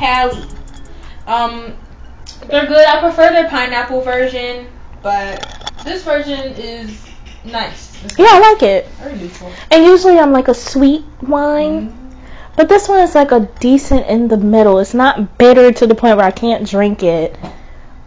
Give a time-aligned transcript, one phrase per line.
[0.00, 0.42] Cali.
[1.26, 1.76] Um,
[2.48, 2.86] they're good.
[2.86, 4.66] I prefer their pineapple version,
[5.02, 7.06] but this version is
[7.44, 8.02] nice.
[8.04, 8.88] It's Yeah, I like it.
[8.98, 9.52] very neutral.
[9.70, 11.94] And usually I'm like a sweet wine,
[12.56, 14.78] but this one is like a decent in the middle.
[14.78, 17.36] It's not bitter to the point where I can't drink it,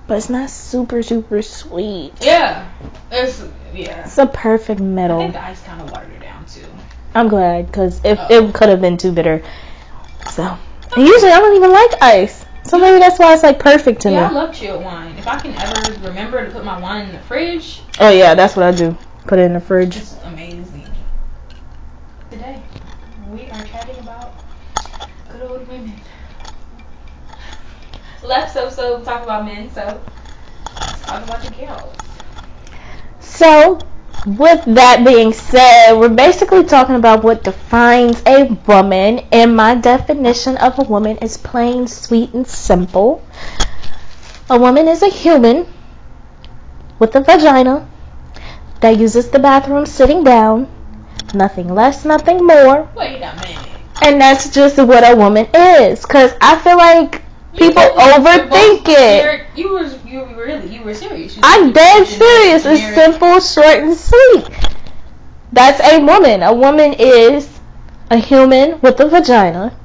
[0.07, 2.13] but it's not super super sweet.
[2.21, 2.67] Yeah,
[3.11, 4.05] it's yeah.
[4.05, 5.19] It's a perfect middle.
[5.19, 6.65] I think the ice kind of watered it down too.
[7.13, 8.27] I'm glad because if Oh.
[8.47, 9.43] it could have been too bitter.
[10.31, 10.57] So,
[10.95, 14.11] and usually I don't even like ice, so maybe that's why it's like perfect to
[14.11, 14.35] Yeah, I me.
[14.35, 15.17] love chilled wine.
[15.17, 18.55] If I can ever remember to put my wine in the fridge, Oh yeah, that's
[18.55, 18.97] what I do.
[19.27, 19.95] Put it in the fridge.
[19.97, 20.85] It's amazing.
[22.29, 22.61] Today,
[23.29, 24.33] we are chatting about
[25.29, 25.93] good old women.
[28.21, 30.01] Left so so talk about men, so
[30.87, 32.19] let's talk about the girls.
[33.19, 33.85] So,
[34.25, 40.57] with that being said, we're basically talking about what defines a woman, and my definition
[40.57, 43.21] of a woman is plain, sweet, and simple.
[44.49, 45.67] A woman is a human
[46.99, 47.87] with a vagina
[48.81, 50.67] that uses the bathroom sitting down,
[51.33, 53.69] nothing less, nothing more, Wait a minute.
[54.03, 56.01] and that's just what a woman is.
[56.01, 57.22] Because I feel like
[57.55, 59.47] people You said you were overthink it.
[59.55, 61.35] You were you were really you were serious.
[61.35, 62.65] You I'm dead serious.
[62.65, 64.47] It's simple, short, and sweet.
[65.51, 66.41] That's a woman.
[66.43, 67.59] A woman is
[68.09, 69.77] a human with a vagina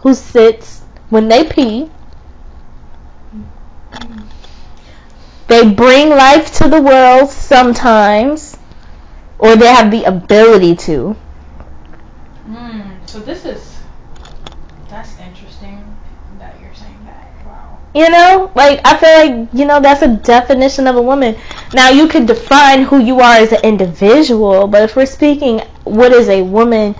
[0.00, 1.90] who sits when they pee.
[5.48, 8.56] They bring life to the world sometimes,
[9.38, 11.16] or they have the ability to.
[12.44, 12.82] Hmm.
[13.06, 13.78] So this is
[14.88, 15.96] that's interesting
[16.38, 17.28] that you're saying that.
[17.46, 17.78] Wow.
[17.98, 21.34] You know, like I feel like you know that's a definition of a woman.
[21.74, 26.12] Now you can define who you are as an individual, but if we're speaking what
[26.12, 26.94] is a woman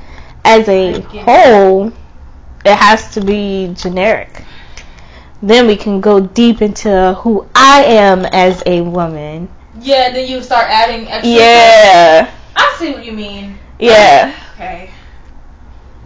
[0.45, 1.93] as a whole,
[2.65, 4.43] it has to be generic.
[5.41, 9.49] Then we can go deep into who I am as a woman.
[9.81, 10.11] Yeah.
[10.11, 11.31] Then you start adding extra.
[11.31, 13.57] Yeah, I see what you mean.
[13.79, 14.35] yeah.
[14.55, 14.91] Okay.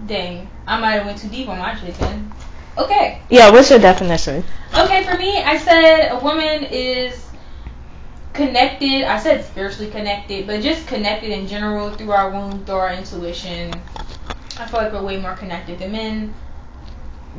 [0.04, 0.50] Dang.
[0.66, 2.30] I might have went too deep on my shit then.
[2.78, 3.22] Okay.
[3.28, 4.44] Yeah, what's your definition?
[4.74, 7.26] Okay, for me, I said a woman is
[8.32, 9.04] connected.
[9.04, 13.72] I said spiritually connected, but just connected in general through our womb, through our intuition.
[14.58, 16.34] I feel like we're way more connected than men.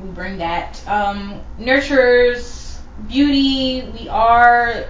[0.03, 0.81] We bring that.
[0.87, 3.89] Um, nurturers, beauty.
[3.99, 4.85] We are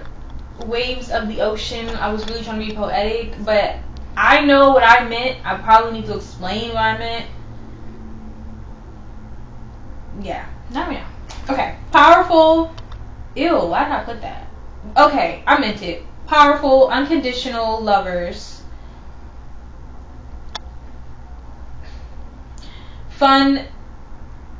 [0.66, 1.88] waves of the ocean.
[1.90, 3.76] I was really trying to be poetic, but
[4.16, 5.44] I know what I meant.
[5.44, 7.26] I probably need to explain what I meant.
[10.20, 10.46] Yeah.
[10.70, 11.52] Not right now.
[11.52, 11.76] Okay.
[11.92, 12.74] Powerful.
[13.34, 14.46] Ew, why did I put that?
[14.96, 16.04] Okay, I meant it.
[16.26, 18.62] Powerful, unconditional lovers.
[23.08, 23.66] Fun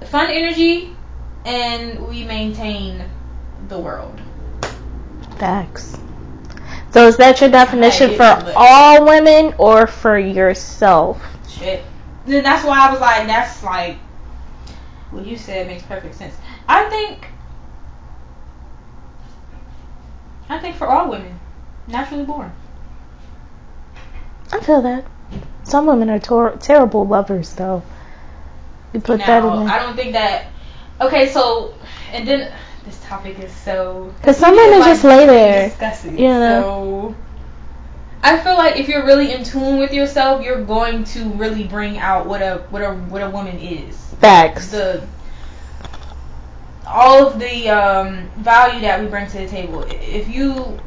[0.06, 0.94] fun energy
[1.44, 3.04] and we maintain
[3.68, 4.20] the world.
[5.38, 5.98] Facts.
[6.92, 11.20] So is that your definition for but- all women or for yourself?
[11.48, 11.84] Shit.
[12.26, 13.98] Then that's why I was like, that's like
[15.14, 16.34] what you said makes perfect sense.
[16.68, 17.26] I think
[20.48, 21.38] I think for all women,
[21.86, 22.52] naturally born.
[24.52, 25.04] I feel that.
[25.64, 27.82] Some women are tor- terrible lovers, though.
[28.92, 30.46] You put that in in I don't think that.
[31.00, 31.74] Okay, so
[32.12, 32.52] and then
[32.84, 34.12] this topic is so.
[34.22, 36.12] 'Cause some women just lay there, Discuss it.
[36.18, 36.60] you know.
[36.60, 37.14] So
[38.24, 41.98] I feel like if you're really in tune with yourself, you're going to really bring
[41.98, 43.96] out what a what a what a woman is.
[44.14, 44.70] Facts.
[44.70, 45.06] The
[46.86, 49.84] all of the um, value that we bring to the table.
[49.88, 50.80] If you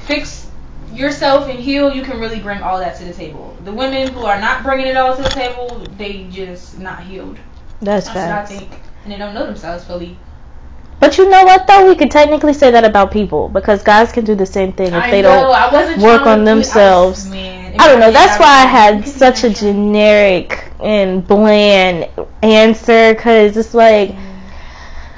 [0.00, 0.50] fix
[0.92, 3.56] yourself and heal, you can really bring all that to the table.
[3.64, 7.38] The women who are not bringing it all to the table, they just not healed.
[7.80, 8.82] That's That's what I think.
[9.04, 10.18] And they don't know themselves fully.
[11.00, 11.88] But you know what, though?
[11.88, 14.94] We could technically say that about people because guys can do the same thing if
[14.94, 16.02] I they know, don't.
[16.02, 17.30] Work on do- I themselves.
[17.32, 18.12] I don't know.
[18.12, 22.08] That's why I had such a generic and bland
[22.42, 24.14] answer because it's like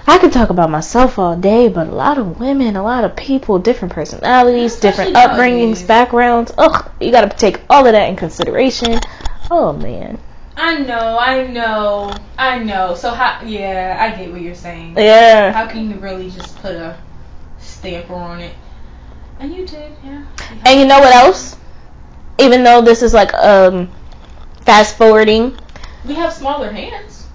[0.06, 3.16] I could talk about myself all day, but a lot of women, a lot of
[3.16, 6.52] people, different personalities, different upbringings, backgrounds.
[6.58, 9.00] Ugh, you got to take all of that in consideration.
[9.50, 10.18] Oh man,
[10.56, 12.94] I know, I know, I know.
[12.94, 13.42] So how?
[13.44, 14.96] Yeah, I get what you're saying.
[14.98, 15.50] yeah.
[15.52, 16.98] How can you really just put a
[17.58, 18.54] stamper on it?
[19.40, 20.24] And you did, yeah.
[20.66, 21.56] And you know what else?
[22.38, 23.90] Even though this is like um
[24.66, 25.56] fast forwarding,
[26.06, 27.26] We have smaller hands.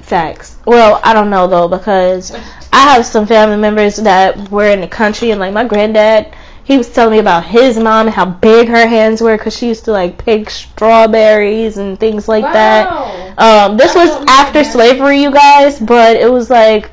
[0.00, 0.58] Facts.
[0.66, 2.32] Well, I don't know though because
[2.72, 6.78] I have some family members that were in the country, and like my granddad, he
[6.78, 9.86] was telling me about his mom and how big her hands were because she used
[9.86, 12.52] to like pick strawberries and things like wow.
[12.52, 13.38] that.
[13.38, 16.90] Um, this was after slavery, you guys, but it was like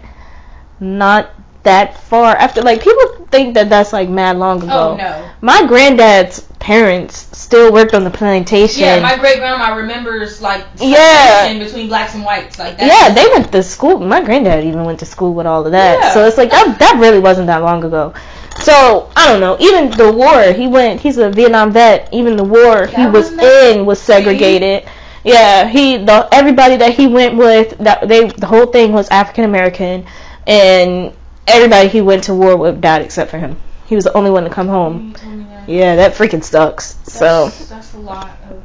[0.80, 1.32] not
[1.64, 2.62] that far after.
[2.62, 4.92] Like people think that that's like mad long ago.
[4.92, 5.30] Oh no.
[5.42, 8.82] My granddad's parents still worked on the plantation.
[8.82, 11.42] Yeah, my great grandma remembers like Yeah.
[11.42, 12.88] separation between blacks and whites like that.
[12.88, 14.00] Yeah, they went to school.
[14.00, 16.00] My granddad even went to school with all of that.
[16.00, 16.14] Yeah.
[16.14, 16.80] So it's like that.
[16.80, 18.14] That really wasn't that long ago.
[18.62, 19.58] So I don't know.
[19.60, 21.02] Even the war, he went.
[21.02, 22.10] He's a Vietnam vet.
[22.14, 24.90] Even the war he was was in was segregated.
[25.24, 29.44] Yeah, he the everybody that he went with that they the whole thing was African
[29.46, 30.06] American,
[30.48, 31.14] and
[31.48, 33.58] everybody he went to war with died except for him.
[33.88, 35.14] He was the only one to come home.
[35.14, 35.70] Mm, oh you told.
[35.70, 36.98] Yeah, that freaking sucks.
[37.04, 38.64] So That's, that's a lot of.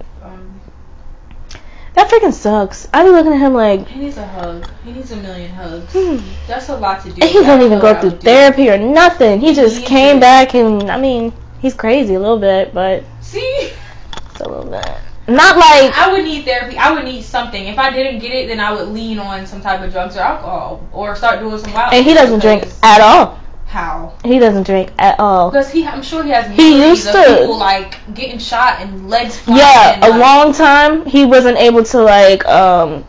[1.94, 2.88] That freaking sucks.
[2.92, 3.86] I be looking at him like.
[3.86, 4.66] he needs a hug.
[4.84, 5.92] He needs a million hugs.
[5.92, 6.18] hmm.
[6.48, 7.18] That's a lot to do.
[7.22, 9.40] And he don't even go through therapy or nothing.
[9.40, 13.70] He just Me came back and I mean, he's crazy a little bit, but See,
[14.12, 14.86] just a little bit.
[15.26, 16.76] Not like I would need therapy.
[16.76, 17.66] I would need something.
[17.66, 20.20] If I didn't get it, then I would lean on some type of drugs or
[20.20, 21.94] alcohol, or start doing some wild.
[21.94, 23.38] and he doesn't drink at all.
[23.74, 24.14] How?
[24.24, 25.50] He doesn't drink at all.
[25.50, 27.24] Because he, I'm sure he has He used of to.
[27.40, 29.42] people like getting shot and legs.
[29.48, 33.04] Yeah, and, a like, long time he wasn't able to like um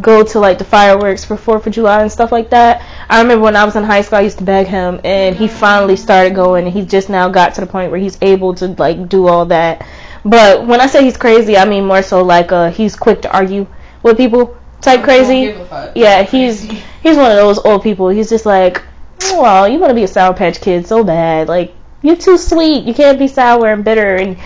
[0.00, 2.82] go to like the fireworks for Fourth of July and stuff like that.
[3.10, 5.48] I remember when I was in high school, I used to beg him, and he
[5.48, 6.64] finally started going.
[6.64, 9.44] And he just now got to the point where he's able to like do all
[9.46, 9.86] that.
[10.24, 13.36] But when I say he's crazy, I mean more so like uh he's quick to
[13.36, 13.66] argue
[14.02, 15.42] with people type crazy.
[15.52, 15.92] give a fuck.
[15.94, 16.62] Yeah, he's
[17.02, 18.08] he's one of those old people.
[18.08, 18.82] He's just like,
[19.22, 21.48] well, you want to be a sour patch kid so bad.
[21.48, 22.84] Like you're too sweet.
[22.84, 24.36] You can't be sour and bitter and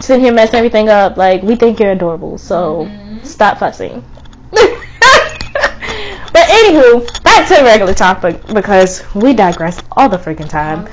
[0.00, 1.16] sit here messing everything up.
[1.16, 3.24] Like we think you're adorable, so Mhm.
[3.26, 4.04] stop fussing.
[4.50, 4.72] but
[6.34, 10.88] anywho, back to the regular topic because we digress all the freaking time.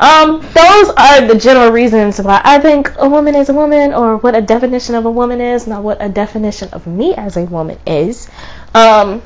[0.00, 4.16] Um, those are the general reasons why I think a woman is a woman, or
[4.16, 7.44] what a definition of a woman is, not what a definition of me as a
[7.44, 8.28] woman is.
[8.74, 9.22] Um,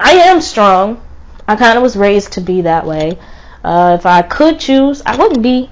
[0.00, 1.00] I am strong.
[1.48, 3.18] I kind of was raised to be that way.
[3.64, 5.70] Uh, if I could choose, I wouldn't be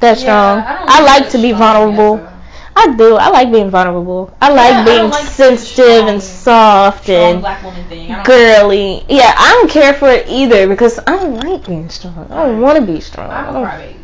[0.00, 0.58] that strong.
[0.58, 2.18] Yeah, don't I, like to be vulnerable.
[2.18, 2.36] yeah,
[2.76, 3.16] I do.
[3.16, 4.34] I like being vulnerable.
[4.40, 8.10] I like I being don't like sensitive strong- and soft and black woman thing.
[8.10, 9.04] I don't girly.
[9.08, 12.26] Yeah, I don't care for it either because I don't like being strong.
[12.30, 13.30] I don't want to be strong.
[13.30, 13.96] I I'm a don't- crybaby.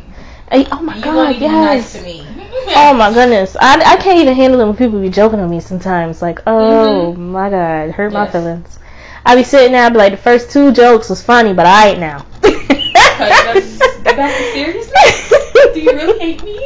[0.51, 2.03] Hey, oh my You god, want to be nice yes.
[2.05, 2.25] me.
[2.69, 5.59] Oh my goodness, I, I can't even handle it when people be joking on me
[5.59, 6.21] sometimes.
[6.21, 7.17] Like, oh Mhm.
[7.17, 8.31] my god, hurt my Yes.
[8.31, 8.79] feelings.
[9.27, 11.89] I be sitting there, I be like, the first two jokes was funny, but I
[11.89, 12.25] ain't now.
[12.41, 13.77] Because
[14.17, 15.33] back to seriousness?
[15.73, 16.57] Do you really hate me?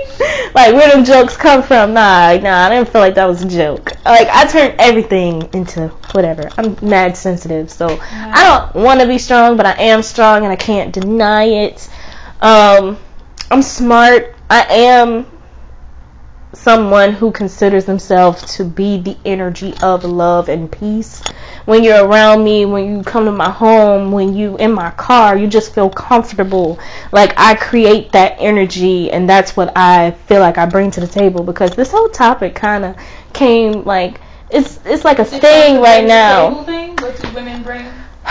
[0.53, 1.95] like, where them jokes come from?
[1.95, 3.93] Nah, nah, I didn't feel like that was a joke.
[4.05, 6.51] Like, I turn everything into whatever.
[6.55, 10.51] I'm mad sensitive, so I don't want to be strong, but I am strong, and
[10.51, 11.89] I can't deny it.
[12.41, 12.99] Um,
[13.49, 14.35] I'm smart.
[14.51, 15.25] I am
[16.53, 21.21] someone who considers themselves to be the energy of love and peace.
[21.65, 25.37] When you're around me, when you come to my home, when you in my car,
[25.37, 26.79] you just feel comfortable.
[27.11, 31.07] Like I create that energy and that's what I feel like I bring to the
[31.07, 32.95] table because this whole topic kind of
[33.33, 36.63] came like it's it's like a thing right now.
[36.63, 36.95] Thing?
[36.97, 37.85] What do women bring?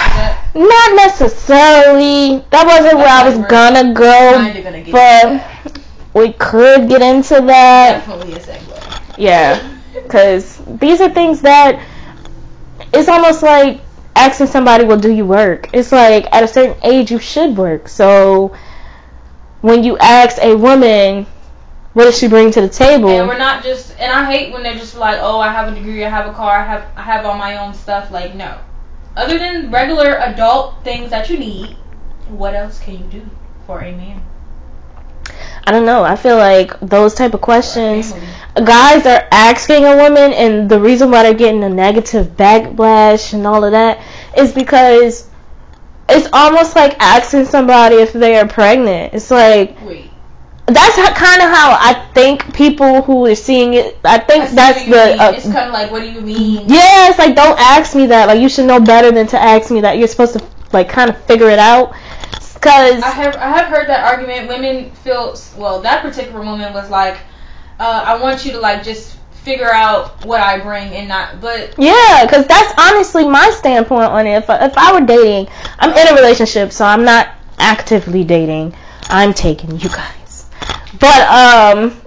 [0.55, 2.45] Not necessarily.
[2.51, 5.80] That wasn't where I was gonna go, gonna but.
[6.15, 8.05] We could get into that.
[8.07, 9.19] Definitely a segue.
[9.19, 11.85] Yeah, because these are things that
[12.93, 13.81] it's almost like
[14.17, 17.89] asking somebody, "Well, do you work?" It's like at a certain age you should work.
[17.89, 18.53] So
[19.61, 21.27] when you ask a woman,
[21.93, 24.63] "What does she bring to the table?" And we're not just, and I hate when
[24.63, 27.03] they're just like, oh, I have a degree, I have a car, I have, I
[27.03, 28.11] have all my own stuff.
[28.11, 28.59] Like, no.
[29.17, 31.77] Other than regular adult things that you need,
[32.29, 33.31] what else can you do
[33.67, 34.23] for a man?
[35.67, 36.03] I don't know.
[36.03, 38.13] I feel like those type of questions.
[38.55, 43.47] guys are asking a woman and the reason why they're getting a negative backlash and
[43.47, 44.03] all of that
[44.37, 45.29] is because
[46.09, 49.15] it's almost like asking somebody if they are pregnant.
[49.15, 50.11] It's like Wait.
[50.67, 53.99] that's kind of how I think people who are seeing it.
[54.05, 56.69] I think I that's the uh, it's kind of like, what do you mean?
[56.69, 57.11] yeah.
[57.11, 58.27] It's like don't ask me that.
[58.27, 59.99] Like you should know better than to ask me that.
[59.99, 61.95] You're supposed to like kind of figure it out.
[62.61, 64.49] Cause I have I have heard that argument.
[64.49, 65.81] Women feel well.
[65.81, 67.17] That particular woman was like,
[67.79, 71.41] uh, I want you to like just figure out what I bring and not.
[71.41, 74.37] But Yeah, because that's honestly my standpoint on it.
[74.37, 78.75] If I, if I were dating, I'm in a relationship, so I'm not actively dating.
[79.05, 80.47] I'm taking you guys.
[81.01, 81.99] But um,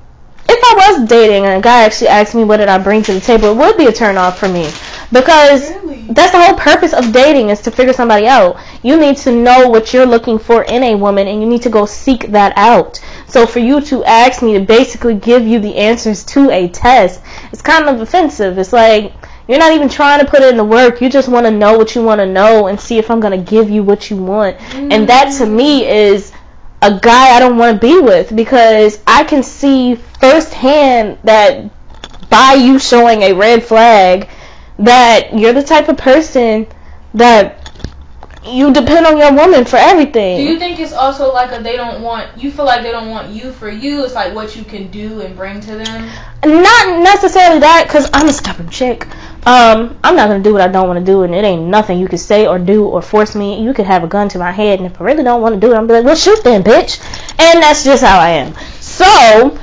[0.48, 3.13] if I was dating and a guy actually asked me what did I bring to
[3.13, 4.70] the table, it would be a turn off for me
[5.13, 8.58] because really, that's the whole purpose of dating is to figure somebody out.
[8.82, 11.70] You need to know what you're looking for in a woman and you need to
[11.70, 13.00] go seek that out.
[13.27, 17.22] So for you to ask me to basically give you the answers to a test,
[17.51, 18.58] it's kind of offensive.
[18.58, 19.13] It's like
[19.48, 21.00] you're not even trying to put in the work.
[21.00, 23.38] You just want to know what you want to know and see if I'm going
[23.38, 24.58] to give you what you want.
[24.58, 24.91] Mm-hmm.
[24.91, 26.32] And that to me is
[26.82, 31.72] a guy I don't want to be with because I can see firsthand that
[32.29, 34.27] by you showing a red flag
[34.83, 36.67] that you're the type of person
[37.13, 37.63] that
[38.45, 40.37] you depend on your woman for everything.
[40.37, 43.09] Do you think it's also like a they don't want you feel like they don't
[43.09, 44.03] want you for you?
[44.03, 46.09] It's like what you can do and bring to them.
[46.43, 49.07] Not necessarily that, cause I'm a stubborn chick.
[49.45, 51.99] Um, I'm not gonna do what I don't want to do, and it ain't nothing
[51.99, 53.63] you can say or do or force me.
[53.63, 55.61] You could have a gun to my head, and if I really don't want to
[55.61, 56.99] do it, I'm be like, well, shoot then, bitch.
[57.39, 58.55] And that's just how I am.
[58.79, 59.57] So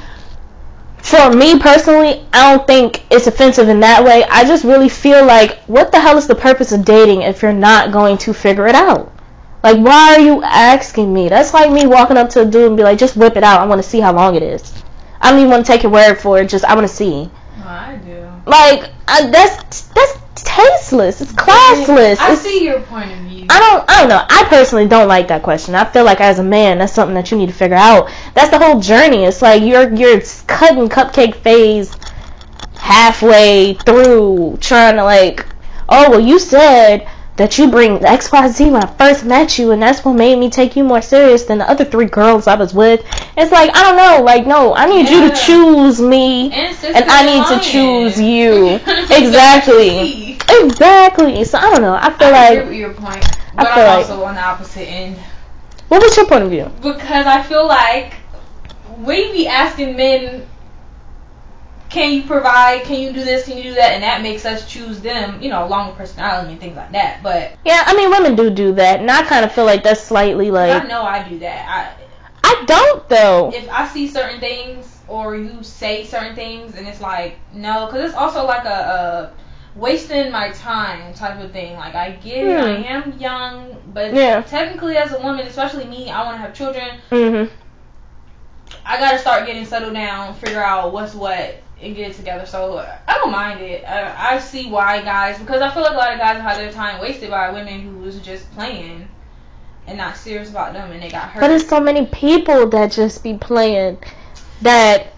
[1.03, 4.25] for me personally, I don't think it's offensive in that way.
[4.25, 7.53] I just really feel like, what the hell is the purpose of dating if you're
[7.53, 9.13] not going to figure it out?
[9.63, 11.29] Like, why are you asking me?
[11.29, 13.61] That's like me walking up to a dude and be like, just whip it out.
[13.61, 14.83] I want to see how long it is.
[15.21, 16.49] I don't even want to take your word for it.
[16.49, 17.31] Just I want to see.
[17.59, 18.30] Oh, I do.
[18.47, 21.21] Like, I, that's that's tasteless.
[21.21, 22.19] It's classless.
[22.19, 23.47] I it's, see your point of view.
[23.51, 23.91] I don't.
[23.91, 24.25] I don't know.
[24.29, 25.75] I personally don't like that question.
[25.75, 28.11] I feel like as a man, that's something that you need to figure out.
[28.35, 29.25] That's the whole journey.
[29.25, 31.95] It's like you're you're cutting cupcake phase
[32.77, 35.47] halfway through, trying to like,
[35.89, 37.09] oh well, you said
[37.41, 40.77] that you bring XYZ when I first met you, and that's what made me take
[40.77, 43.01] you more serious than the other three girls I was with.
[43.35, 45.25] It's like, I don't know, like, no, I need yeah.
[45.25, 47.59] you to choose me, and, and I need lying.
[47.59, 48.75] to choose you.
[48.75, 50.33] exactly.
[50.51, 51.43] exactly.
[51.45, 51.95] So, I don't know.
[51.95, 52.77] I feel I like.
[52.77, 53.25] your point,
[53.57, 55.17] but I feel I'm also like, on the opposite end.
[55.89, 56.71] What was your point of view?
[56.83, 58.17] Because I feel like
[58.99, 60.47] we be asking men
[61.91, 62.85] can you provide?
[62.85, 63.45] Can you do this?
[63.45, 63.93] Can you do that?
[63.93, 67.23] And that makes us choose them, you know, along with personality and things like that.
[67.23, 70.01] But yeah, I mean, women do do that, and I kind of feel like that's
[70.01, 70.83] slightly like.
[70.83, 71.69] I know I do that.
[71.69, 72.01] I
[72.43, 73.53] I don't though.
[73.53, 78.11] If I see certain things or you say certain things, and it's like no, because
[78.11, 79.33] it's also like a,
[79.75, 81.75] a wasting my time type of thing.
[81.77, 82.85] Like I get it, I hmm.
[82.85, 84.43] am young, but yeah.
[84.43, 86.99] technically as a woman, especially me, I want to have children.
[87.11, 87.53] Mm-hmm.
[88.85, 92.47] I gotta start getting settled down, figure out what's what, and get it together.
[92.47, 93.85] So I don't mind it.
[93.85, 96.59] I, I see why guys, because I feel like a lot of guys have had
[96.59, 99.09] their time wasted by women who was just playing
[99.87, 101.41] and not serious about them, and they got hurt.
[101.41, 103.99] But it's so many people that just be playing
[104.63, 105.15] that.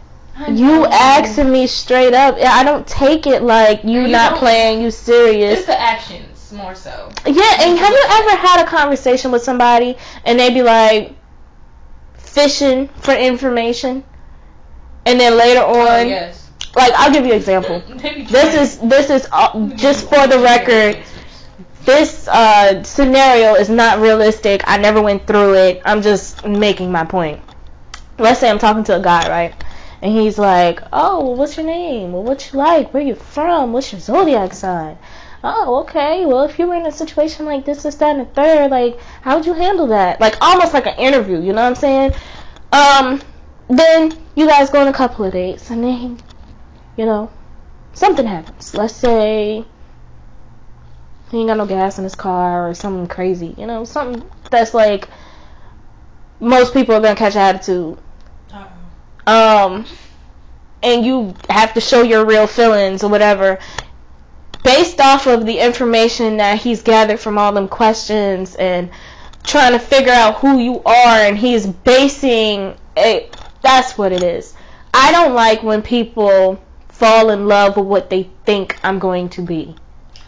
[0.48, 4.90] You asking me straight up, I don't take it like you, you not playing, you
[4.90, 5.58] serious.
[5.58, 7.10] It's the actions more so.
[7.26, 11.14] Yeah, and have you ever had a conversation with somebody and they be like
[12.14, 14.04] fishing for information,
[15.04, 16.41] and then later oh, on, oh, yes
[16.74, 17.80] like I'll give you an example.
[17.96, 20.98] this is this is uh, just for the record.
[21.84, 24.62] This uh, scenario is not realistic.
[24.66, 25.82] I never went through it.
[25.84, 27.40] I'm just making my point.
[28.18, 29.64] Let's say I'm talking to a guy, right?
[30.00, 32.12] And he's like, "Oh, well, what's your name?
[32.12, 32.94] Well, what you like?
[32.94, 33.72] Where you from?
[33.72, 34.96] What's your zodiac sign?"
[35.44, 36.24] Oh, okay.
[36.24, 39.00] Well, if you were in a situation like this, this, that, and the third, like,
[39.22, 40.20] how would you handle that?
[40.20, 41.40] Like, almost like an interview.
[41.40, 42.12] You know what I'm saying?
[42.72, 43.20] Um,
[43.68, 46.18] then you guys go on a couple of dates, and then
[46.96, 47.30] you know,
[47.92, 48.74] something happens.
[48.74, 49.64] Let's say
[51.30, 54.74] he ain't got no gas in his car or something crazy, you know, something that's
[54.74, 55.08] like
[56.40, 57.98] most people are gonna catch attitude.
[59.26, 59.86] Um,
[60.82, 63.58] and you have to show your real feelings or whatever.
[64.64, 68.90] Based off of the information that he's gathered from all them questions and
[69.44, 73.36] trying to figure out who you are, and he's basing it.
[73.62, 74.54] That's what it is.
[74.94, 76.62] I don't like when people
[77.02, 79.74] fall in love with what they think I'm going to be.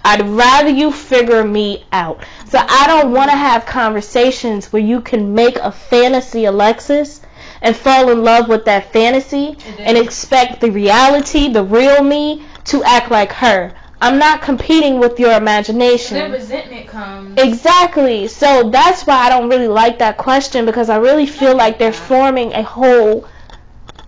[0.05, 2.25] I'd rather you figure me out.
[2.49, 7.21] So I don't want to have conversations where you can make a fantasy Alexis
[7.63, 9.83] and fall in love with that fantasy mm-hmm.
[9.87, 13.73] and expect the reality, the real me, to act like her.
[14.01, 16.17] I'm not competing with your imagination.
[16.17, 17.39] Then resentment comes.
[17.41, 18.27] Exactly.
[18.27, 21.93] So that's why I don't really like that question because I really feel like they're
[21.93, 23.29] forming a whole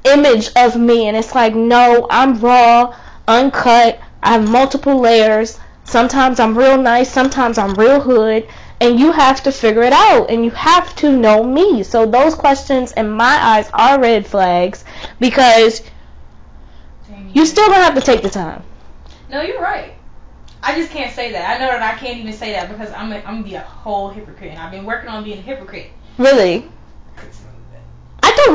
[0.07, 2.95] image of me and it's like no i'm raw
[3.29, 8.47] uncut i have multiple layers sometimes i'm real nice sometimes i'm real hood
[8.81, 12.35] and you have to figure it out and you have to know me so those
[12.35, 14.85] questions in my eyes are red flags
[15.19, 15.83] because
[17.33, 18.63] you still don't have to take the time
[19.31, 19.97] no you're right
[20.67, 21.49] I just can't say that.
[21.49, 24.09] I know that I can't even say that because I'm a, I'm be a whole
[24.09, 25.93] hypocrite, and I've been working on being a hypocrite.
[26.19, 26.69] Really?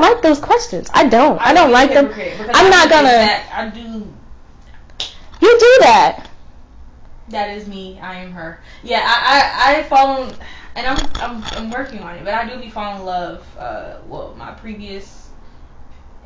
[0.01, 0.89] Don't like those questions.
[0.93, 1.39] I don't.
[1.39, 2.07] I, I don't like them.
[2.53, 3.43] I'm not gonna.
[3.53, 4.07] I do.
[5.41, 6.29] You do that.
[7.29, 7.99] That is me.
[7.99, 8.59] I am her.
[8.83, 10.35] Yeah, I I, I fall in,
[10.75, 13.45] and I'm, I'm I'm working on it, but I do be falling in love.
[13.57, 15.29] Uh, well, my previous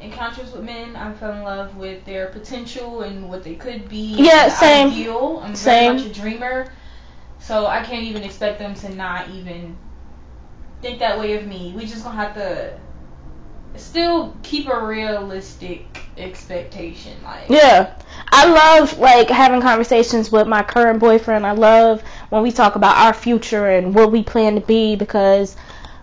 [0.02, 4.16] encounters with men, I fell in love with their potential and what they could be.
[4.18, 4.90] Yeah, same.
[4.90, 5.42] Ideal.
[5.44, 5.94] I'm Same.
[5.94, 6.72] very much a dreamer,
[7.40, 9.78] so I can't even expect them to not even
[10.82, 11.74] think that way of me.
[11.76, 12.78] We just gonna have to
[13.80, 15.86] still keep a realistic
[16.18, 17.14] expectation.
[17.24, 17.94] Like, Yeah.
[18.32, 21.46] I love like having conversations with my current boyfriend.
[21.46, 25.56] I love when we talk about our future and what we plan to be because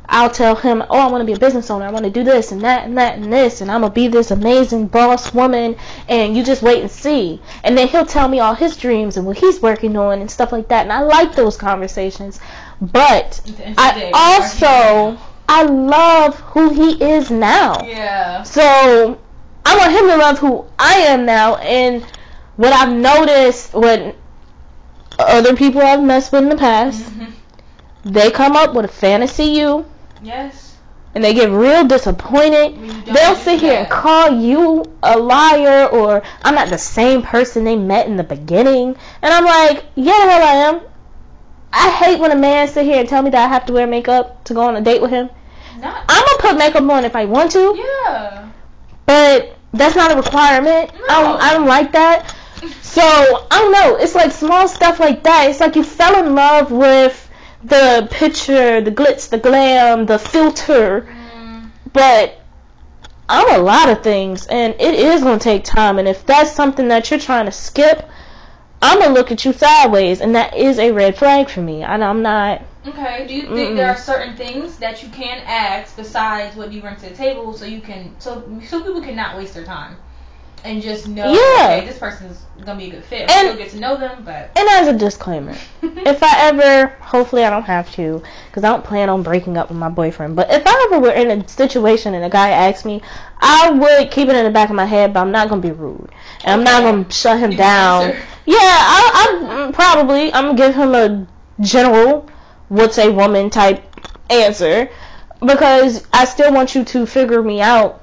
[0.08, 1.86] I'll tell him, "Oh, I want to be a business owner.
[1.86, 4.08] I want to do this and that and that and this and I'm to be
[4.08, 5.76] this amazing boss woman
[6.08, 9.26] and you just wait and see." And then he'll tell me all his dreams and
[9.26, 10.82] what he's working on and stuff like that.
[10.82, 12.40] And I like those conversations.
[12.80, 15.18] But at the end of the I also
[15.54, 17.82] I love who he is now.
[17.86, 18.42] yeah.
[18.42, 19.20] So
[19.66, 21.56] I want him to love who I am now.
[21.56, 22.04] And
[22.56, 24.14] what I've noticed when
[25.18, 27.24] other people I've messed with in the past, hmm
[28.04, 29.86] they come up with a fantasy you
[30.22, 30.76] Yes.
[31.14, 32.72] and they get real disappointed.
[32.74, 36.78] When you don't They'll sit here and call you a liar or I'm not the
[36.78, 38.96] same person they met in the beginning.
[39.22, 40.80] And I'm like, yeah, the hell I am.
[41.72, 43.86] I hate when a man sit here and tell me that I have to wear
[43.86, 45.30] makeup to go on a date with him.
[45.78, 46.04] Not.
[46.08, 47.74] I'm gonna put makeup on if I want to.
[47.76, 48.48] Yeah.
[49.06, 50.90] but that's not a requirement.
[51.08, 52.34] I, don't, I don't like that.
[52.82, 53.96] So I don't know.
[53.96, 55.48] It's like small stuff like that.
[55.50, 57.30] It's like you fell in love with
[57.64, 62.38] the picture, the glitz, the glam, the filter, Mm, but
[63.28, 65.98] I'm a lot of things, and it is gonna take time.
[65.98, 68.08] And if that's something that you're trying to skip,
[68.82, 71.82] I'm gonna look at you sideways, and that is a red flag for me.
[71.82, 72.62] And I'm not.
[72.86, 73.26] okay.
[73.28, 73.76] Do you think Mm-mm.
[73.76, 77.52] there are certain things that you can ask besides what you bring to the table,
[77.52, 79.96] so you can so so people cannot waste their time
[80.64, 81.76] and just know, Yeah.
[81.78, 83.28] okay, this person's gonna be a good fit.
[83.30, 87.44] And- We'll get to know them, but And as a disclaimer, if I ever, hopefully
[87.44, 90.36] I don't have to, because I don't plan on breaking up with my boyfriend.
[90.36, 93.02] But if I ever were in a situation and a guy asked me,
[93.40, 95.72] I would keep it in the back of my head, but I'm not gonna be
[95.72, 96.10] rude,
[96.44, 98.02] and I'm not gonna shut him You down.
[98.10, 98.22] answer.
[98.44, 101.26] Yeah, I, I'm probably I'm gonna give him a
[101.60, 102.28] general,
[102.68, 103.82] what's a woman type
[104.30, 104.90] answer,
[105.40, 108.02] because I still want you to figure me out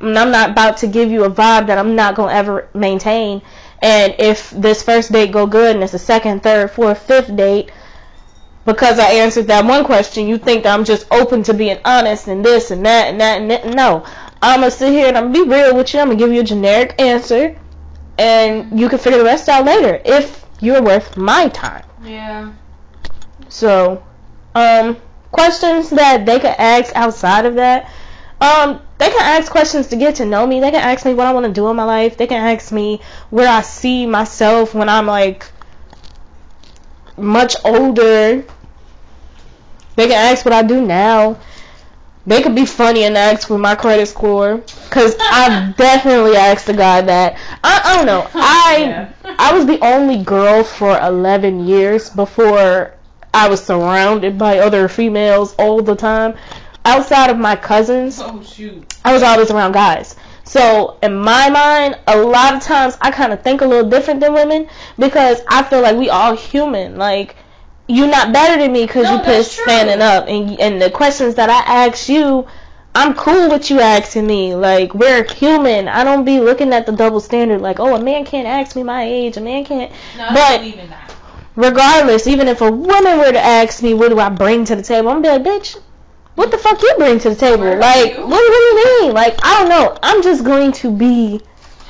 [0.00, 3.42] and I'm not about to give you a vibe that I'm not gonna ever maintain.
[3.80, 7.70] And if this first date go good and it's a second, third, fourth, fifth date,
[8.64, 12.44] because I answered that one question, you think I'm just open to being honest and
[12.44, 13.66] this and that and that and that.
[13.66, 14.04] No,
[14.42, 16.00] I'm gonna sit here and I'm gonna be real with you.
[16.00, 17.58] I'm gonna give you a generic answer,
[18.18, 21.84] and you can figure the rest out later if you're worth my time.
[22.02, 22.52] Yeah.
[23.48, 24.04] So,
[24.54, 24.96] um,
[25.30, 27.90] questions that they could ask outside of that.
[28.40, 30.60] Um, they can ask questions to get to know me.
[30.60, 32.16] They can ask me what I want to do in my life.
[32.16, 33.00] They can ask me
[33.30, 35.50] where I see myself when I'm like
[37.16, 38.44] much older.
[39.96, 41.38] They can ask what I do now.
[42.28, 44.62] They could be funny and ask with my credit score.
[44.90, 47.38] Cause I've definitely asked a guy that.
[47.64, 48.28] I, I don't know.
[48.34, 49.12] I Yeah.
[49.38, 52.94] I was the only girl for 11 years before
[53.32, 56.36] I was surrounded by other females all the time.
[56.84, 58.94] Outside of my cousins, Oh shoot.
[59.04, 60.14] I was always around guys.
[60.44, 64.20] So in my mind, a lot of times I kind of think a little different
[64.20, 66.96] than women because I feel like we all human.
[66.96, 67.36] Like
[67.88, 69.42] you're not better than me because No, you true.
[69.42, 72.46] standing up, and and the questions that I ask you,
[72.94, 74.54] I'm cool with you asking me.
[74.54, 75.88] Like we're human.
[75.88, 77.60] I don't be looking at the double standard.
[77.60, 79.36] Like oh, a man can't ask me my age.
[79.36, 79.90] A man can't.
[80.16, 81.14] No, But- I believe in that.
[81.56, 84.82] Regardless, even if a woman were to ask me, what do I bring to the
[84.82, 85.08] table?
[85.08, 85.76] I'm gonna be like, bitch,
[86.36, 87.64] what the fuck you bring to the table?
[87.64, 89.12] Where Like, what, what do you mean?
[89.12, 89.98] Like, I don't know.
[90.00, 91.40] I'm just going to be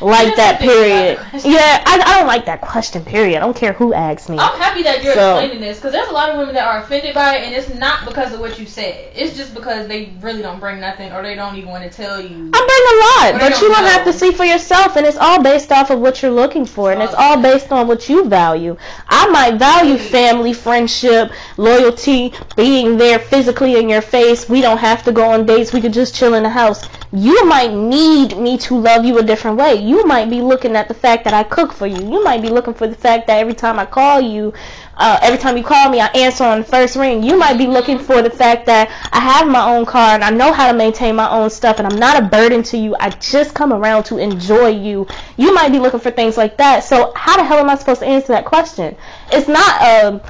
[0.00, 1.18] like that, period.
[1.18, 1.50] question.
[1.52, 3.36] Yeah, I, I don't like that question, period.
[3.36, 4.38] I don't care who asks me.
[4.38, 6.82] I'm happy that you're So- explaining this because there's a lot of women that are
[6.82, 9.12] offended by it, and it's not because of what you said.
[9.14, 12.20] It's just because they really don't bring nothing, or they don't even want to tell
[12.20, 12.50] you.
[12.54, 15.42] I bring a lot, But you don't have to see for yourself, and it's all
[15.42, 18.76] based off of what you're looking for, and it's all based on what you value.
[19.08, 24.48] I might value family, friendship, loyalty, being there physically in your face.
[24.48, 25.72] We don't have to go on dates.
[25.72, 26.88] We could just chill in the house.
[27.12, 29.76] You might need me to love you a different way.
[29.88, 31.96] You might be looking at the fact that I cook for you.
[31.96, 34.52] You might be looking for the fact that every time I call you,
[34.98, 37.22] uh, every time you call me, I answer on the first ring.
[37.22, 40.28] You might be looking for the fact that I have my own car and I
[40.28, 42.96] know how to maintain my own stuff and I'm not a burden to you.
[43.00, 45.06] I just come around to enjoy you.
[45.38, 46.84] You might be looking for things like that.
[46.84, 48.94] So how the hell am I supposed to answer that question?
[49.32, 50.20] It's not a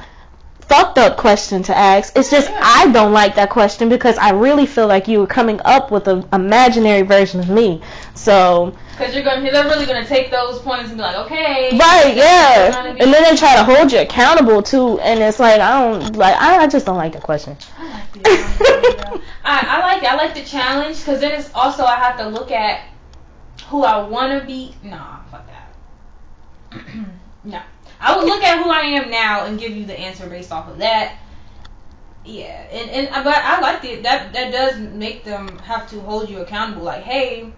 [0.69, 2.15] fucked up question to ask.
[2.15, 2.49] It's just.
[2.51, 6.07] I don't like that question because I really feel like you were coming up with
[6.07, 7.81] an imaginary version of me.
[8.13, 11.77] So Because you're going, they're really going to take those points and be like, okay.
[11.77, 15.19] right, yeah, Trying to be- and then they try to hold you accountable too, and
[15.19, 17.57] it's like I don't like I, I just don't like that question.
[17.77, 20.03] I like the I, I like.
[20.03, 22.81] I like the challenge because then it's also I have to look at
[23.67, 24.75] who I want to be.
[24.83, 26.85] Nah, fuck that.
[27.43, 27.61] no,
[27.99, 30.69] I would look at who I am now and give you the answer based off
[30.69, 31.17] of that.
[32.25, 34.03] Yeah, and and but I like it.
[34.03, 36.83] That that does make them have to hold you accountable.
[36.83, 37.51] Like, hey,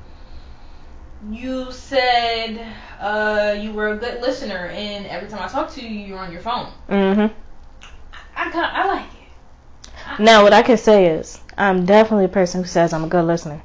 [1.30, 2.66] you said
[3.00, 6.32] uh, you were a good listener, and every time I talk to you, you're on
[6.32, 6.68] your phone.
[6.90, 7.32] Mhm.
[8.36, 10.20] I kind I like it.
[10.20, 13.26] Now, what I can say is, I'm definitely a person who says I'm a good
[13.26, 13.62] listener.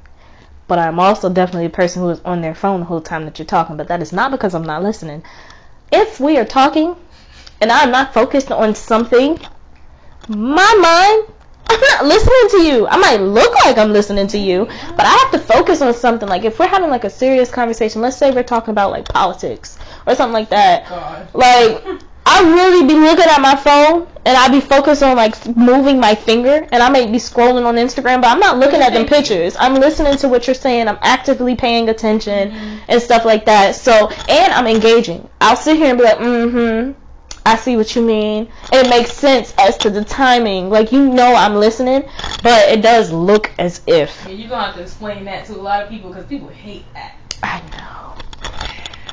[0.67, 3.39] But I'm also definitely a person who is on their phone the whole time that
[3.39, 3.77] you're talking.
[3.77, 5.23] But that is not because I'm not listening.
[5.91, 6.95] If we are talking
[7.61, 9.39] and I'm not focused on something,
[10.27, 11.33] my mind,
[11.69, 12.87] I'm not listening to you.
[12.87, 16.27] I might look like I'm listening to you, but I have to focus on something.
[16.27, 19.77] Like if we're having like a serious conversation, let's say we're talking about like politics
[20.05, 20.87] or something like that.
[20.87, 21.27] God.
[21.33, 25.97] Like I really be looking at my phone and I be focused on like moving
[25.99, 29.05] my finger and I may be scrolling on Instagram, but I'm not looking at them
[29.05, 29.55] pictures.
[29.57, 30.89] I'm listening to what you're saying.
[30.89, 32.79] I'm actively paying attention Mhm.
[32.89, 33.75] and stuff like that.
[33.75, 35.29] So and I'm engaging.
[35.39, 36.91] I'll sit here and be like, mm-hmm.
[37.45, 38.49] I see what you mean.
[38.73, 40.69] It makes sense as to the timing.
[40.69, 42.03] Like you know I'm listening,
[42.43, 45.61] but it does look as if Yeah, you're gonna have to explain that to a
[45.61, 47.15] lot of people because people hate that.
[47.41, 48.06] I know.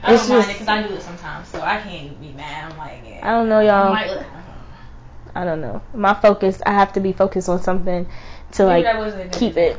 [0.04, 2.70] I don't mind it because I do it sometimes, so I can't be mad.
[2.72, 3.20] I'm like, yeah.
[3.22, 3.90] I don't know, y'all.
[3.90, 4.54] might look at my phone.
[5.34, 5.82] I don't know.
[5.94, 8.06] My focus, I have to be focused on something
[8.52, 9.78] to Maybe like that wasn't a good keep it.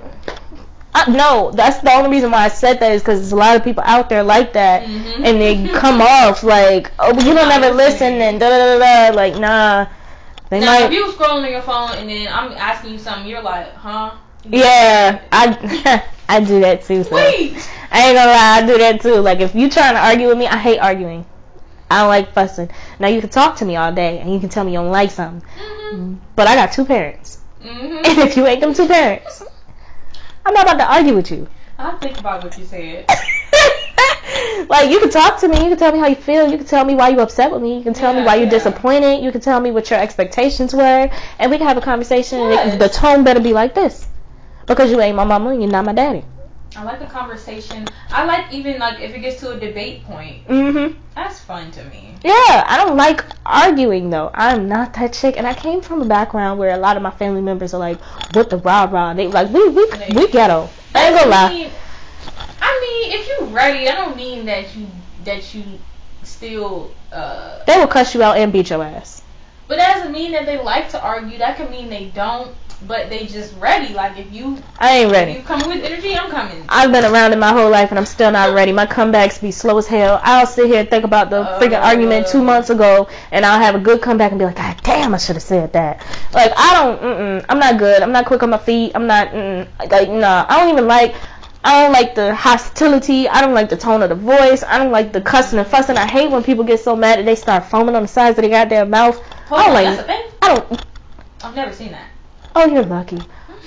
[0.94, 3.58] I, no, that's the only reason why I said that is because there's a lot
[3.58, 5.26] of people out there like that, Mhm.
[5.26, 9.16] and they come off like, oh, you don't ever listen, and da da da da.
[9.16, 9.88] Like, nah,
[10.50, 10.92] they Now, if might.
[10.94, 14.12] you scrolling on your phone and then I'm asking you something, you're like, huh?
[14.46, 17.04] Yeah, I I do that too.
[17.04, 17.16] So.
[17.16, 17.54] Wait.
[17.92, 19.16] I ain't gonna lie, I do that too.
[19.16, 21.26] Like if you trying to argue with me, I hate arguing.
[21.90, 22.70] I don't like fussing.
[23.00, 24.92] Now you can talk to me all day and you can tell me you don't
[24.92, 25.48] like something,
[25.94, 26.18] Mhm.
[26.36, 27.98] but I got two parents, Mhm.
[28.08, 29.44] and if you ain't them two parents,
[30.46, 31.48] I'm not about to argue with you.
[31.78, 33.06] I'll think about what you said.
[34.70, 36.66] like you can talk to me, you can tell me how you feel, you can
[36.66, 38.50] tell me why you upset with me, you can tell me Yeah, why you're yeah.
[38.50, 41.10] disappointed, you can tell me what your expectations were,
[41.40, 42.40] and we can have a conversation.
[42.40, 42.74] And Yes.
[42.74, 44.08] it, the tone better be like this,
[44.68, 46.24] because you ain't my mama and you're not my daddy.
[46.76, 47.88] I like a conversation.
[48.12, 50.48] I like even like if it gets to a debate point.
[50.48, 50.96] Mhm.
[51.16, 52.16] That's fun to me.
[52.24, 54.30] Yeah, I don't like arguing though.
[54.34, 57.12] I'm not that chick, and I came from a background where a lot of my
[57.12, 57.98] family members are like,
[58.34, 60.70] "What the rah rah?" They like we we we ghetto.
[60.94, 61.50] I ain't gonna I lie.
[61.54, 61.72] mean,
[62.62, 64.88] I mean, if you're ready, I don't mean that you
[65.24, 65.64] that you
[66.24, 66.92] still.
[67.12, 69.22] uh They will cuss you out and beat your ass.
[69.68, 71.38] But that doesn't mean that they like to argue.
[71.40, 72.56] That could mean they don't,
[72.88, 73.94] but they just ready.
[73.96, 75.32] Like if you I ain't ready.
[75.32, 76.64] you coming with energy, I'm coming.
[76.70, 78.72] I've been around it my whole life and I'm still not ready.
[78.72, 80.20] My comebacks be slow as hell.
[80.24, 81.84] I'll sit here and think about the freaking Oh.
[81.90, 85.16] argument two months ago and I'll have a good comeback and be like, God damn,
[85.16, 86.06] I should have said that.
[86.34, 88.04] Like, I don't, mm-mm, I'm not good.
[88.04, 88.92] I'm not quick on my feet.
[88.94, 90.46] I'm not, mm, like, nah.
[90.48, 91.16] I don't even like,
[91.66, 93.28] I don't like the hostility.
[93.28, 94.62] I don't like the tone of the voice.
[94.62, 95.98] I don't like the cussing and fussing.
[95.98, 98.44] I hate when people get so mad that they start foaming on the sides of
[98.44, 99.18] their goddamn mouth.
[99.48, 100.32] Hold I don't on, like that's a thing.
[100.44, 100.86] I don't,
[101.44, 102.08] I've never seen that.
[102.56, 103.20] oh, you're lucky.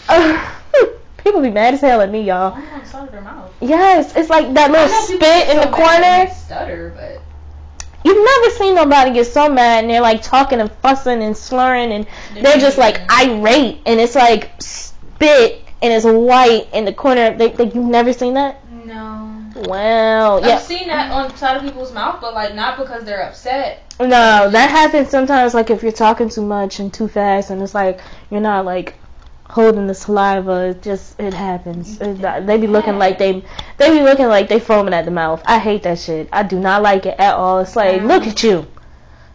[0.08, 0.84] Hmm.
[1.24, 2.54] people be mad as hell at me, y'all.
[2.54, 3.52] I'm on the side of their mouth.
[3.60, 6.32] Yes, it's like that little spit in so the corner.
[6.32, 7.20] Stutter, but
[8.04, 11.90] You've never seen nobody get so mad and they're like talking and fussing and slurring
[11.90, 17.36] and they're just like irate and it's like spit and it's white in the corner.
[17.36, 18.60] They, they, you've never seen that?
[18.88, 19.34] no.
[19.66, 20.54] Well, yeah.
[20.54, 23.82] I've seen that on side of people's mouth, but like not because they're upset.
[23.98, 25.54] No, that happens sometimes.
[25.54, 28.94] Like if you're talking too much and too fast, and it's like you're not like
[29.44, 30.70] holding the saliva.
[30.70, 32.00] It just it happens.
[32.00, 33.42] It, they be looking like they
[33.78, 35.42] they be looking like they foaming at the mouth.
[35.44, 36.28] I hate that shit.
[36.32, 37.58] I do not like it at all.
[37.60, 38.66] It's like look at you,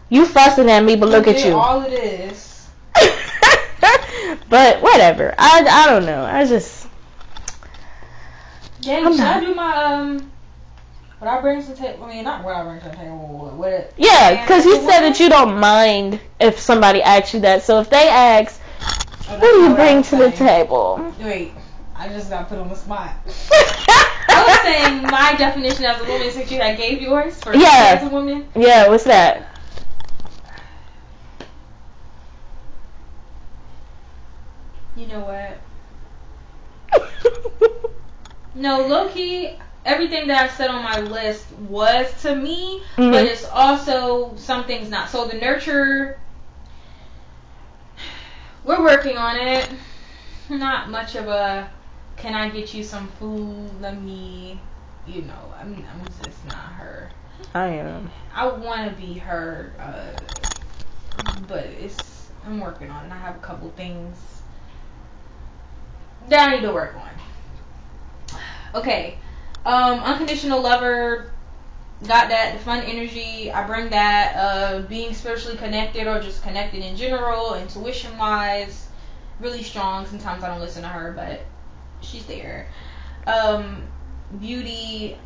[0.08, 1.52] you fussing at me, but look at you.
[1.54, 2.53] All it is.
[4.48, 5.34] But whatever.
[5.38, 6.24] I I don't know.
[6.24, 6.84] I just
[8.84, 10.30] should I do my um?
[11.18, 12.04] What I bring to the table?
[12.04, 13.16] I mean, not what I bring to the table.
[13.16, 13.54] What?
[13.54, 17.62] what yeah, because you said that you don't mind if somebody asks you that.
[17.62, 18.60] So if they ask,
[19.28, 21.14] Oh, what do you that's bring to what the table?
[21.18, 21.52] Wait,
[21.96, 23.14] I just got put on the spot.
[24.28, 27.98] I was saying my definition as a woman since you had gave yours for Yeah.
[28.00, 28.46] as a woman.
[28.54, 29.53] Yeah, what's that?
[34.96, 35.58] You know what?
[38.56, 39.58] No, Loki.
[39.84, 43.10] everything that I said on my list was to me, Mhm.
[43.10, 45.08] but it's also some things not.
[45.10, 46.16] So the nurture,
[48.64, 49.68] we're working on it.
[50.48, 51.68] Not much of a.
[52.16, 53.68] Can I get you some food?
[53.80, 54.60] Let me.
[55.08, 55.74] You know, I'm.
[55.74, 57.10] I'm just not her.
[57.54, 58.08] I am.
[58.32, 62.30] I want to be her, uh, but it's.
[62.46, 63.12] I'm working on it.
[63.12, 64.42] I have a couple things
[66.28, 68.38] that I need to work on.
[68.74, 69.18] Okay.
[69.64, 71.30] Um, unconditional lover.
[72.06, 72.54] Got that.
[72.58, 73.50] The fun energy.
[73.50, 74.36] I bring that.
[74.36, 78.88] Uh, being spiritually connected or just connected in general, intuition wise,
[79.40, 80.06] really strong.
[80.06, 81.40] Sometimes I don't listen to her, but
[82.00, 82.68] she's there.
[83.26, 83.82] Um,
[84.40, 85.16] beauty.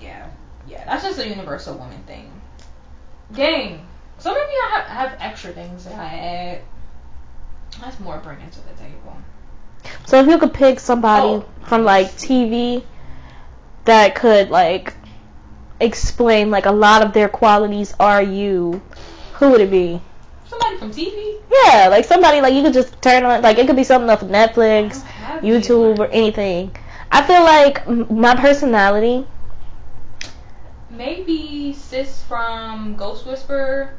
[0.00, 0.30] Yeah,
[0.68, 0.84] yeah.
[0.86, 2.30] That's just a universal woman thing.
[3.32, 3.86] Dang.
[4.18, 6.62] So maybe I have, have extra things that I add.
[7.80, 9.18] That's more bringing to the table.
[10.06, 11.44] So if you could pick somebody Oh.
[11.64, 12.82] from like TV
[13.84, 14.94] that could like
[15.80, 18.80] explain like a lot of their qualities are you,
[19.34, 20.00] who would it be?
[20.46, 21.36] Somebody from TV.
[21.64, 24.20] Yeah, like somebody like you could just turn on like it could be something off
[24.20, 25.02] Netflix,
[25.42, 26.74] YouTube, or anything.
[27.10, 29.26] I feel like my personality.
[30.90, 33.94] Maybe sis from Ghost Whisperer.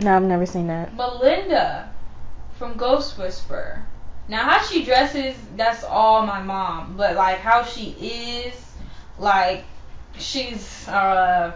[0.00, 0.94] No, I've never seen that.
[0.94, 1.90] Melinda
[2.58, 3.84] from Ghost Whisperer.
[4.28, 6.96] Now how she dresses, that's all my mom.
[6.96, 8.54] But like how she is,
[9.18, 9.64] like
[10.18, 11.54] she's uh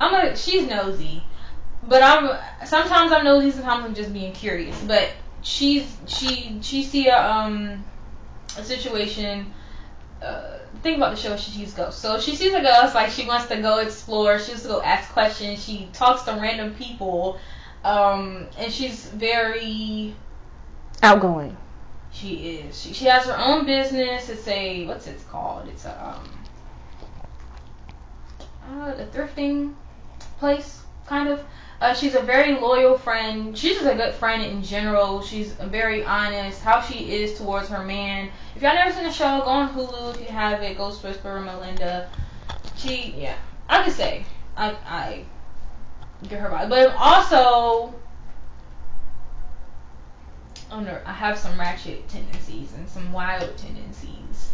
[0.00, 1.24] I'm a she's nosy.
[1.82, 4.80] But I'm sometimes I'm nosy, sometimes I'm just being curious.
[4.84, 5.10] But
[5.42, 7.84] she's she she see a um
[8.56, 9.52] a situation
[10.22, 12.00] uh, think about the show she sees ghosts.
[12.00, 14.82] So she sees a ghost, like she wants to go explore, she wants to go
[14.82, 17.38] ask questions, she talks to random people,
[17.82, 20.14] um, and she's very
[21.02, 21.56] Outgoing.
[22.12, 22.80] She is.
[22.80, 24.28] She, she has her own business.
[24.28, 25.68] It's a what's it called?
[25.68, 26.28] It's a um
[28.70, 29.74] uh, a thrifting
[30.38, 31.44] place, kind of.
[31.80, 33.58] Uh, she's a very loyal friend.
[33.58, 35.20] She's just a good friend in general.
[35.20, 36.62] She's very honest.
[36.62, 38.30] How she is towards her man.
[38.54, 40.76] If y'all never seen the show, go on Hulu if you have it.
[40.76, 42.08] Ghost Whisperer Melinda.
[42.76, 43.34] She, yeah,
[43.68, 44.24] I could say
[44.56, 45.24] I I
[46.28, 47.94] get her vibe, but also
[50.72, 54.52] under I have some ratchet tendencies and some wild tendencies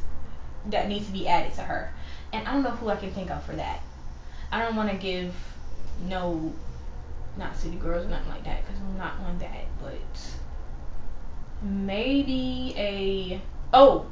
[0.67, 1.91] that needs to be added to her,
[2.33, 3.81] and I don't know who I can think of for that.
[4.53, 5.35] I don't want to give
[6.01, 6.53] no
[7.37, 9.97] not city girls or nothing like that because I'm not on that, but
[11.63, 13.41] maybe a
[13.73, 14.07] oh.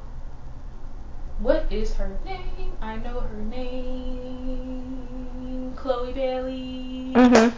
[1.39, 2.73] What is her name?
[2.81, 4.87] I know her name.
[5.77, 7.13] Chloe Bailey.
[7.15, 7.53] Mhm.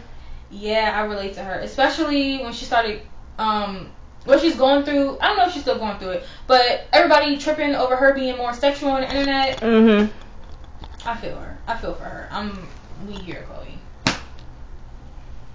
[0.49, 3.01] Yeah, I relate to her, especially when she started
[3.37, 3.91] um
[4.29, 5.17] what she's going through.
[5.19, 8.37] I don't know if she's still going through it, but everybody tripping over her being
[8.37, 9.59] more sexual on the internet.
[9.59, 10.09] Mhm.
[11.05, 11.57] I feel her.
[11.67, 12.29] I feel for her.
[12.31, 12.67] I'm
[13.07, 13.77] we here, Chloe.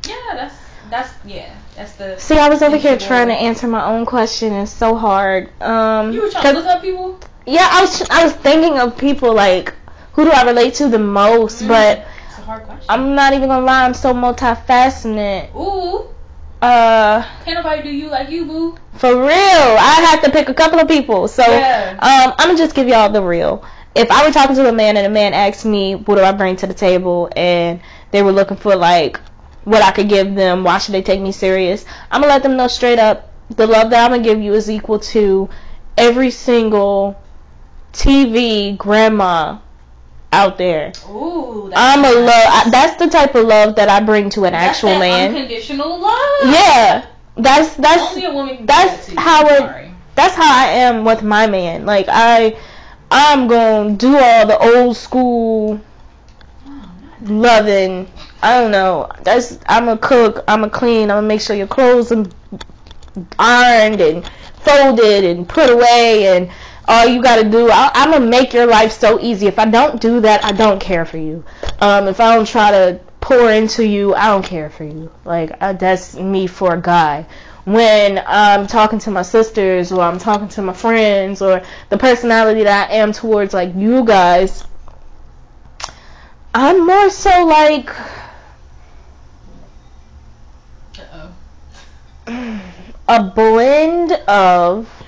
[0.07, 0.55] Yeah, that's
[0.91, 2.19] that's yeah, that's the.
[2.19, 4.53] See, I was over here trying to answer my own question.
[4.53, 5.51] It's so hard.
[5.63, 7.19] Um, You were trying to look up people.
[7.47, 9.73] yeah, I was I was thinking of people like
[10.13, 11.69] who do I relate to the most, Mm.
[11.69, 12.85] but It's a hard question.
[12.89, 13.85] I'm not even gonna lie.
[13.85, 15.55] I'm so multifaceted.
[15.57, 16.07] Ooh,
[16.65, 18.77] Uh, can't nobody do you like you, boo.
[18.95, 21.29] for real, I have to pick a couple of people.
[21.29, 21.91] So, Yeah.
[22.01, 23.63] um, I'm gonna just give y'all the real.
[23.95, 26.33] If I were talking to a man and a man asked me, "What do I
[26.33, 27.81] bring to the table?" and
[28.13, 29.21] they were looking for like
[29.65, 31.85] what I could give them, why should they take me serious?
[32.11, 33.31] I'm gonna let them know straight up.
[33.55, 35.49] The love that I'm gonna give you is equal to
[35.99, 37.17] every single
[37.93, 39.59] TV grandma
[40.35, 40.93] out there.
[41.09, 42.15] Ooh, that's I'm a nice.
[42.17, 42.67] love.
[42.67, 45.35] I, that's the type of love that I bring to an That's actual man.
[45.35, 46.53] Unconditional love.
[46.53, 51.05] Yeah, that's that's Only a woman can that's that how it- that's how I am
[51.05, 51.87] with my man.
[51.87, 52.57] Like I,
[53.11, 55.81] I'm gonna do all the old school
[56.67, 56.91] oh,
[57.23, 58.09] loving.
[58.43, 59.11] I don't know.
[59.23, 60.45] That's I'm a cook.
[60.47, 61.11] I'm a clean.
[61.11, 62.27] I'm gonna make sure your clothes are
[63.39, 64.29] ironed and
[64.61, 66.51] folded and put away and
[66.87, 67.71] all you gotta do.
[67.71, 69.47] I, I'm gonna make your life so easy.
[69.47, 71.45] If I don't do that, I don't care for you.
[71.81, 75.11] Um, if I don't try to pour into you, I don't care for you.
[75.25, 77.27] Like uh, that's me for a guy.
[77.65, 82.65] When I'm talking to my sisters or I'm talking to my friends or the personality
[82.65, 84.65] that I am towards like you guys,
[86.55, 87.91] I'm more so like
[90.99, 92.61] Uh-oh.
[93.09, 95.04] a blend of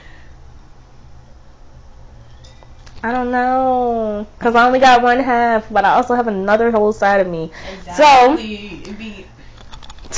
[3.07, 6.93] I don't know because I only got one half, but I also have another whole
[6.93, 7.53] side of me.
[7.73, 8.83] Exactly.
[8.99, 9.27] Be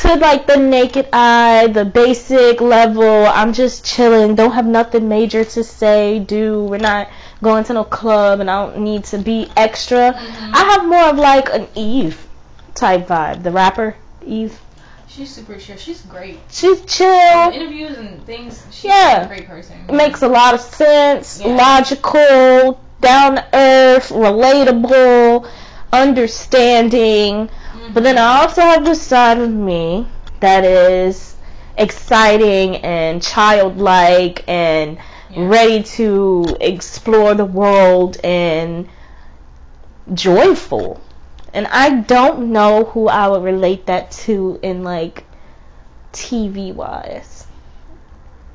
[0.00, 4.34] To like the naked eye, the basic level, I'm just chilling.
[4.36, 6.64] Don't have nothing major to say, do.
[6.64, 7.08] We're not
[7.42, 10.12] going to no club, and I don't need to be extra.
[10.14, 10.50] Mhm.
[10.54, 12.26] I have more of like an Eve
[12.74, 13.42] type vibe.
[13.42, 14.58] The rapper Eve.
[15.08, 15.76] She's super chill.
[15.76, 16.38] She's great.
[16.50, 17.50] She's chill.
[17.52, 18.62] Interviews and things.
[18.70, 19.22] She's Yeah.
[19.22, 19.76] a great person.
[19.90, 21.40] Makes a lot of sense.
[21.40, 21.54] Yeah.
[21.54, 25.46] Logical, down to earth, relatable,
[25.92, 27.48] understanding.
[27.48, 27.94] Mhm.
[27.94, 30.06] But then I also have this side of me
[30.40, 31.34] that is
[31.76, 34.98] exciting and childlike and
[35.30, 35.46] Yeah.
[35.48, 38.88] ready to explore the world and
[40.12, 41.00] joyful.
[41.52, 45.24] And I don't know who I would relate that to in like
[46.12, 47.46] TV wise.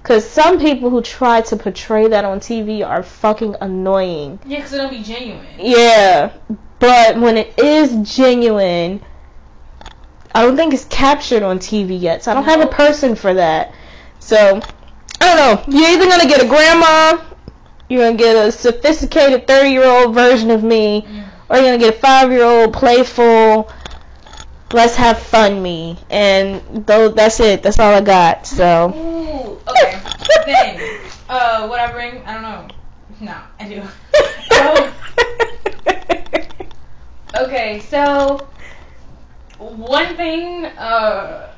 [0.03, 4.37] Cause some people who try to portray that on TV are fucking annoying.
[4.45, 5.45] Yeah, because it'll be genuine.
[5.57, 6.33] Yeah,
[6.79, 9.01] but when it is genuine,
[10.35, 12.23] I don't think it's captured on TV yet.
[12.23, 13.73] So I don't have a person for that.
[14.19, 14.59] So
[15.21, 15.79] I don't know.
[15.79, 17.23] You're either gonna get a grandma,
[17.87, 21.22] you're gonna get a sophisticated 30 year old version of me, Mm.
[21.49, 23.71] Or you're gonna get a five year old playful.
[24.71, 27.61] Let's have fun me, and though that's it.
[27.61, 28.47] That's all I got.
[28.47, 28.91] So.
[28.95, 30.01] Ooh, okay.
[30.45, 32.67] then, uh, what I bring, I don't know.
[33.21, 33.83] No, I do.
[37.35, 38.47] Okay, so
[39.57, 41.51] one thing, uh,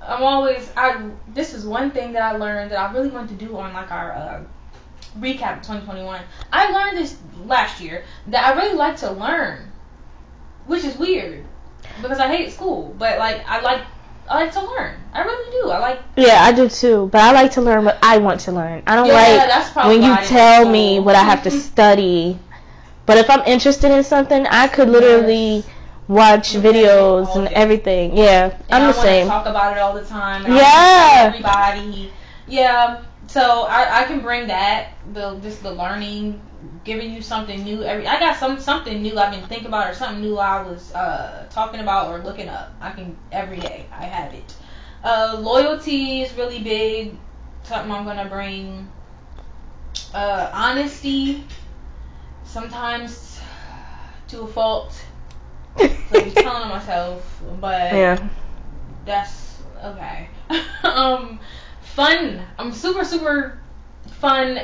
[0.00, 1.10] I'm always I.
[1.28, 3.92] This is one thing that I learned that I really want to do on like
[3.92, 4.42] our uh,
[5.18, 6.20] recap 2021.
[6.52, 9.70] I learned this last year that I really like to learn,
[10.66, 11.44] which is weird
[12.00, 13.82] because I hate school, but like I like
[14.28, 14.94] I like to learn.
[15.12, 15.70] I really do.
[15.70, 17.08] I like Yeah, I do too.
[17.12, 18.82] But I like to learn what I want to learn.
[18.86, 22.38] I don't Yeah, like when you tell me what I have to study.
[23.04, 25.64] But if I'm interested in something, I could literally
[26.06, 28.16] watch videos and everything.
[28.16, 29.26] Yeah, and I'm I the same.
[29.26, 30.44] Talk about it all the time.
[30.46, 31.24] Yeah.
[31.26, 32.12] Everybody.
[32.46, 33.02] Yeah.
[33.32, 36.38] So I, I can bring that the just the learning,
[36.84, 38.06] giving you something new every.
[38.06, 41.46] I got some something new I've been thinking about or something new I was uh,
[41.48, 42.74] talking about or looking up.
[42.78, 43.86] I can every day.
[43.90, 44.54] I have it.
[45.02, 47.16] Uh, loyalty is really big.
[47.62, 48.86] Something I'm gonna bring.
[50.12, 51.46] Uh, honesty.
[52.44, 53.40] Sometimes
[54.28, 54.92] to a fault.
[55.78, 55.86] So
[56.20, 58.28] I'm telling myself, but yeah.
[59.06, 60.28] that's okay.
[60.84, 61.40] um,
[61.94, 62.42] fun.
[62.58, 63.58] I'm super super
[64.18, 64.60] fun.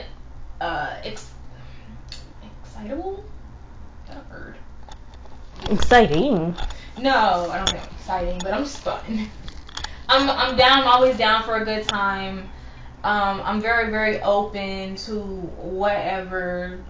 [0.60, 1.30] Uh, ex-
[2.42, 3.24] excitable.
[4.04, 4.56] Is that a word?
[5.70, 6.56] Exciting.
[6.98, 9.28] No, I don't think I'm exciting, but I'm just fun.
[10.08, 12.48] I'm I'm down, I'm always down for a good time.
[13.04, 16.80] Um, I'm very very open to whatever.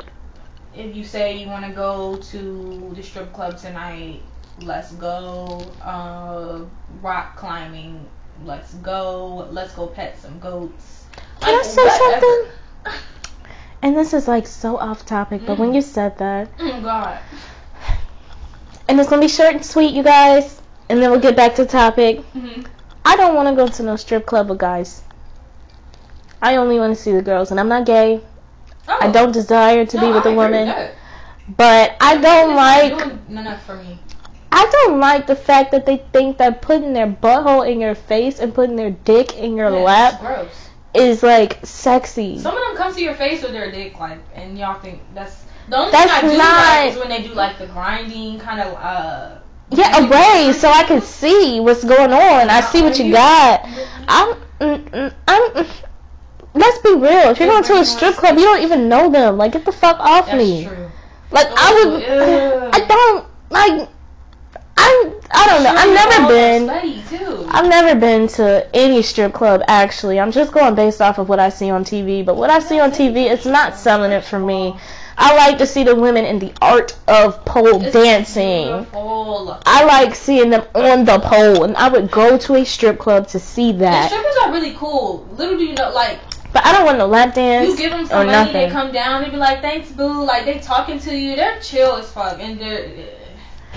[0.74, 4.22] If you say you want to go to the strip club tonight,
[4.60, 5.60] let's go.
[5.82, 6.60] Uh,
[7.02, 8.06] rock climbing,
[8.44, 9.48] let's go.
[9.50, 11.04] Let's go pet some goats.
[11.40, 12.26] Can I say whatever.
[12.26, 12.44] something?
[13.82, 15.76] And this is like so off topic, but when Mm.
[15.76, 17.18] you said that, Oh God.
[18.88, 21.66] and it's gonna be short and sweet, you guys, and then we'll get back to
[21.66, 22.24] topic.
[22.32, 22.62] hmm
[23.04, 25.02] I don't want to go to no strip club with guys.
[26.42, 28.20] I only want to see the girls, and I'm not gay.
[28.86, 28.98] Oh.
[29.00, 30.74] I don't desire to be with I a woman,
[31.56, 32.92] but I don't like.
[32.92, 33.98] not doing enough for me.
[34.50, 38.38] I don't like the fact that they think that putting their butthole in your face
[38.40, 40.48] and putting their dick in your Yeah, lap
[40.94, 42.38] is like sexy.
[42.38, 45.44] Some of them come to your face with their dick, like, and y'all think that's
[45.68, 48.38] the only That's thing I do not- like is when they do like the grinding
[48.38, 49.38] kind of uh.
[49.70, 52.48] Yeah, away so I can see what's going on.
[52.48, 53.66] I see what you got.
[54.08, 55.50] I'm, mm, mm, I'm.
[55.52, 55.84] mm,
[56.54, 57.28] Let's be real.
[57.30, 59.36] If you're going to a strip club, you don't even know them.
[59.36, 60.64] Like, get the fuck off That's me.
[60.64, 60.90] true.
[61.30, 62.02] Like, I would.
[62.74, 63.88] I don't like.
[65.30, 65.48] I'm.
[65.48, 65.80] Don't know.
[65.80, 67.02] I've never been.
[67.08, 67.46] too.
[67.50, 70.20] I've never been to any strip club actually.
[70.20, 72.24] I'm just going based off of what I see on TV.
[72.24, 74.76] But what I see on TV, it's not selling it for me.
[75.20, 78.68] I like to see the women in the art of pole It's dancing.
[78.68, 79.60] beautiful.
[79.66, 83.26] I like seeing them on the pole, and I would go to a strip club
[83.28, 84.10] to see The that.
[84.10, 85.26] strippers are really cool.
[85.36, 86.20] Little do you know, like
[86.52, 89.22] But I don't want no lap dance you give them some money, they come down,
[89.24, 92.60] they be like, "Thanks, boo." Like they talking to you, they're chill as fuck, and
[92.60, 92.88] they're.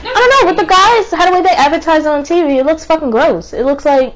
[0.04, 2.66] I don't know, but the guys, how the way they advertise it on TV, it
[2.66, 3.54] looks fucking gross.
[3.54, 4.16] It looks like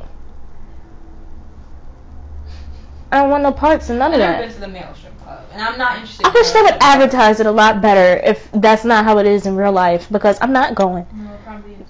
[3.12, 5.18] I don't want no parts and none I've of never been to the male strip
[5.22, 6.26] club, and I'm not interested.
[6.26, 9.46] I wish they would advertise it a lot better if that's not how it is
[9.46, 11.06] in real life because I'm not going.
[11.14, 11.32] No.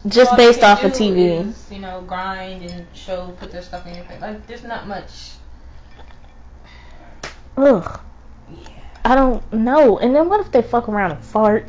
[0.08, 1.48] Just All based off of TV.
[1.50, 4.22] is, you know, grind and show, put their stuff in your face.
[4.22, 5.32] Like, there's not much.
[7.58, 8.00] Ugh.
[8.52, 8.70] Yeah.
[9.04, 9.98] I don't know.
[9.98, 11.68] And then what if they fuck around and fart?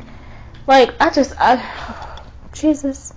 [0.67, 1.55] Like I just I
[2.59, 3.13] Jesus.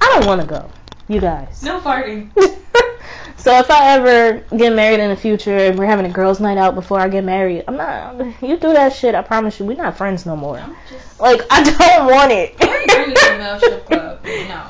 [0.00, 0.70] I don't want to go.
[1.08, 1.62] You guys.
[1.62, 2.30] No farting.
[3.36, 6.58] so if I ever get married in the future and we're having a girls' night
[6.58, 8.42] out before I get married, I'm not.
[8.42, 9.14] You do that shit.
[9.14, 10.62] I promise you, we're not friends no more.
[10.88, 11.20] Just.
[11.20, 12.54] Like I don't want it.
[12.60, 14.24] I already bring you the male strip club.
[14.24, 14.66] No.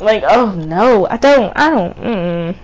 [0.00, 1.96] Like, oh no, I don't, I don't.
[1.96, 2.56] Mm,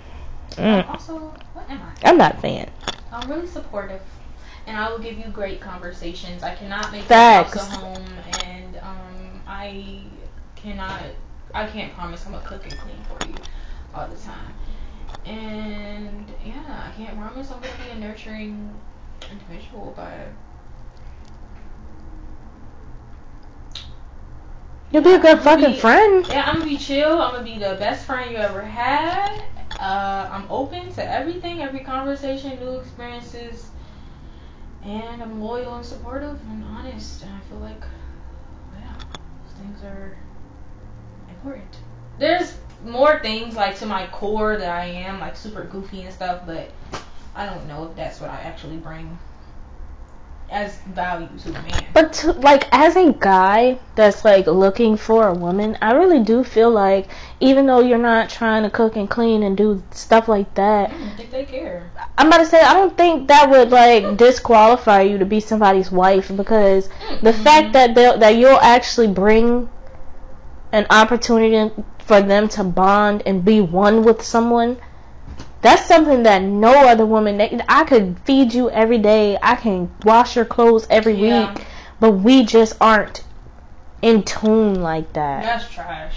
[0.53, 0.89] mm.
[0.89, 1.19] Also,
[1.53, 2.09] what am I?
[2.09, 2.71] I'm not a fan.
[3.13, 4.01] I'm really supportive,
[4.67, 6.43] and I will give you great conversations.
[6.43, 7.55] I cannot make Facts.
[7.55, 8.05] house a home,
[8.43, 10.03] and um, I
[10.63, 11.03] cannot,
[11.55, 13.35] I can't promise I'm gonna cook and clean for you
[13.95, 14.55] all the time.
[15.25, 18.75] And yeah, I can't promise I'm gonna be a nurturing
[19.31, 20.29] individual, but
[24.93, 26.27] You'll be a good fucking be, friend.
[26.29, 27.23] Yeah, I'm gonna be chill.
[27.23, 29.41] I'm gonna be the best friend you ever had.
[29.79, 33.71] Uh, I'm open to everything, every conversation, new experiences,
[34.83, 37.23] and I'm loyal and supportive and honest.
[37.23, 37.85] And I feel like,
[38.75, 38.95] yeah,
[39.45, 40.17] those things are
[41.43, 41.77] important.
[42.19, 46.43] There's more things like to my core that I am like super goofy and stuff,
[46.47, 46.71] but
[47.35, 49.19] I don't know if that's what I actually bring
[50.51, 51.87] as value to a man.
[51.95, 56.43] But to, like as a guy that's like looking for a woman, I really do
[56.43, 60.53] feel like even though you're not trying to cook and clean and do stuff like
[60.55, 61.91] that, I don't think they care.
[62.19, 65.91] I'm about to say I don't think that would like disqualify you to be somebody's
[65.93, 67.25] wife because mm-hmm.
[67.25, 69.69] the fact that they that you'll actually bring
[70.73, 74.77] an opportunity for them to bond and be one with someone
[75.63, 79.39] that's something that no other woman they, I could feed you every day.
[79.43, 81.53] I can wash your clothes every yeah.
[81.53, 81.65] week,
[81.99, 83.25] but we just aren't
[84.01, 85.43] in tune like that.
[85.43, 86.15] That's trash.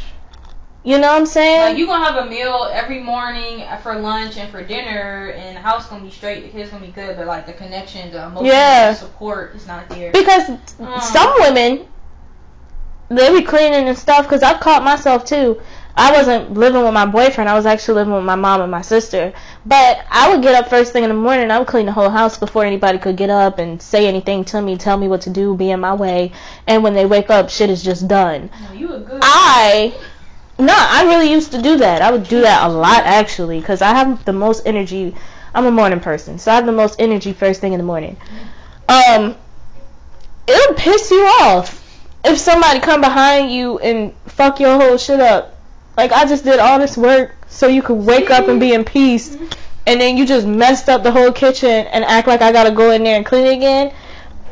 [0.85, 1.61] You know what I'm saying?
[1.61, 5.61] Like you gonna have a meal every morning for lunch and for dinner, and the
[5.61, 6.43] house gonna be straight.
[6.43, 8.93] The kids gonna be good, but like the connection, the emotional yeah.
[8.93, 10.11] support is not there.
[10.11, 10.49] Because
[10.79, 11.87] um, some women,
[13.15, 14.25] they be cleaning and stuff.
[14.25, 15.61] Because I've caught myself too.
[15.95, 17.49] I wasn't living with my boyfriend.
[17.49, 19.31] I was actually living with my mom and my sister.
[19.65, 21.51] But I would get up first thing in the morning.
[21.51, 24.61] I would clean the whole house before anybody could get up and say anything to
[24.61, 26.31] me, tell me what to do, be in my way.
[26.67, 28.49] And when they wake up, shit is just done.
[28.59, 29.19] No, you were good.
[29.21, 29.93] I
[30.57, 32.01] no, I really used to do that.
[32.01, 35.15] I would do that a lot actually, because I have the most energy.
[35.53, 38.17] I'm a morning person, so I have the most energy first thing in the morning.
[38.87, 39.35] Um,
[40.47, 41.82] it'll piss you off
[42.23, 45.53] if somebody come behind you and fuck your whole shit up
[45.97, 48.83] like I just did all this work so you could wake up and be in
[48.83, 49.37] peace,
[49.85, 52.91] and then you just messed up the whole kitchen and act like I gotta go
[52.91, 53.93] in there and clean it again.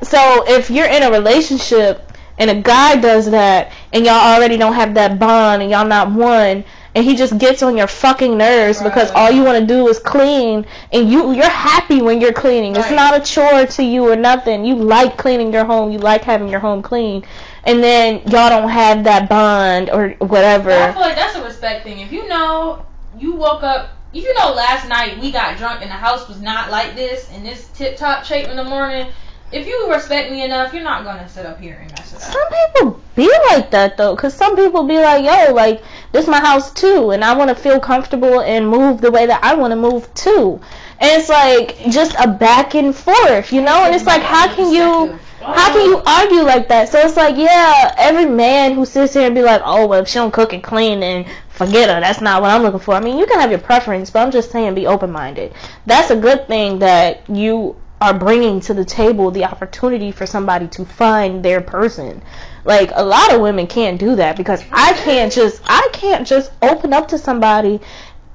[0.03, 4.74] So if you're in a relationship and a guy does that and y'all already don't
[4.74, 6.63] have that bond and y'all not one
[6.94, 8.89] and he just gets on your fucking nerves right.
[8.89, 12.74] because all you want to do is clean and you you're happy when you're cleaning.
[12.74, 12.82] Right.
[12.82, 14.66] It's not a chore to you or nothing.
[14.66, 15.92] You like cleaning your home.
[15.92, 17.24] You like having your home clean
[17.64, 20.72] and then y'all don't have that bond or whatever.
[20.72, 22.00] I feel like that's a respect thing.
[22.00, 22.86] If you know
[23.18, 26.42] you woke up, if you know last night we got drunk and the house was
[26.42, 29.08] not like this and this tip top shape in the morning.
[29.52, 32.22] If you respect me enough, you're not gonna sit up here and mess it up.
[32.22, 36.39] Some people be like that though, cause some people be like, "Yo, like this my
[36.39, 39.72] house too, and I want to feel comfortable and move the way that I want
[39.72, 40.62] to move too."
[40.99, 43.84] And it's like just a back and forth, you know.
[43.84, 45.20] And it's like, how can you?
[45.41, 46.89] How can you argue like that?
[46.89, 50.08] So it's like, yeah, every man who sits here and be like, oh, well, if
[50.08, 51.99] she don't cook and clean, then forget her.
[51.99, 52.93] That's not what I'm looking for.
[52.93, 55.54] I mean, you can have your preference, but I'm just saying, be open minded.
[55.88, 60.68] That's a good thing that you are bringing to the table the opportunity for somebody
[60.68, 62.22] to find their person.
[62.66, 66.52] Like a lot of women can't do that because I can't just I can't just
[66.64, 67.80] open up to somebody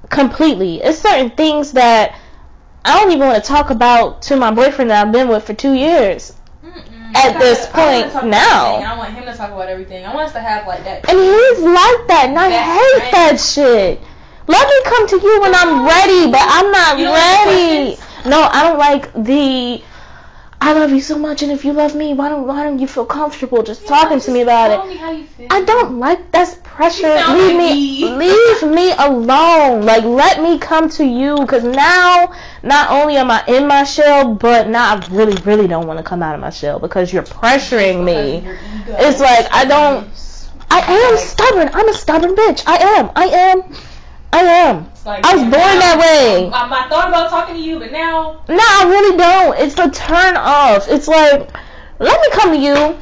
[0.08, 0.80] completely.
[0.80, 2.16] It's certain things that
[2.84, 5.54] I don't even want to talk about to my boyfriend that I've been with for
[5.54, 8.76] two years at this point now.
[8.76, 10.06] I want him to talk about everything.
[10.06, 11.08] I want us to have like that.
[11.08, 14.00] And he's like that, and I hate that shit.
[14.46, 17.96] Let me come to you when I'm ready, but I'm not ready.
[18.26, 19.82] No, I don't like the
[20.60, 22.86] I love you so much, and if you love me, why don't why don't you
[22.86, 25.38] feel comfortable just yeah, talking just to me about it?
[25.38, 27.14] Me I don't like that's pressure.
[27.28, 29.82] Leave me, leave me alone.
[29.82, 34.34] Like let me come to you, because now not only am I in my shell,
[34.34, 37.22] but now I really really don't want to come out of my shell because you're
[37.22, 38.42] pressuring me.
[38.88, 40.08] It's like I don't.
[40.68, 41.70] I am stubborn.
[41.72, 42.64] I'm a stubborn bitch.
[42.66, 43.10] I am.
[43.14, 43.62] I am.
[44.32, 44.90] I am.
[45.04, 46.50] Like, I was born that way.
[46.50, 48.42] I, I, thought about talking to you, but now.
[48.48, 49.58] No, I really don't.
[49.58, 50.88] It's a turn off.
[50.88, 51.50] It's like,
[51.98, 52.98] let me come to you.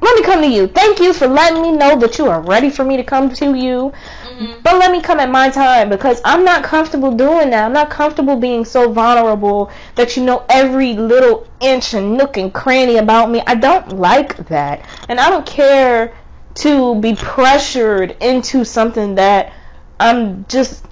[0.00, 0.66] Let me come to you.
[0.66, 3.56] Thank you for letting me know that you are ready for me to come to
[3.56, 3.92] you.
[4.24, 4.60] Mm-hmm.
[4.62, 7.64] But let me come at my time because I'm not comfortable doing that.
[7.64, 12.52] I'm not comfortable being so vulnerable that you know every little inch and nook and
[12.52, 13.42] cranny about me.
[13.46, 14.84] I don't like that.
[15.08, 16.14] And I don't care
[16.54, 19.52] to be pressured into something that
[20.00, 20.84] I'm just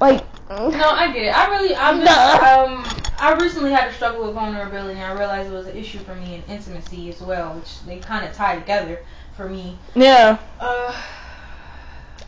[0.00, 0.24] like.
[0.48, 1.36] No, I get it.
[1.36, 2.84] I really, I'm just, um,
[3.18, 6.14] I recently had a struggle with vulnerability, and I realized it was an issue for
[6.14, 9.00] me in intimacy as well, which they kind of tie together
[9.36, 9.76] for me.
[9.96, 10.38] Yeah.
[10.60, 11.02] Uh,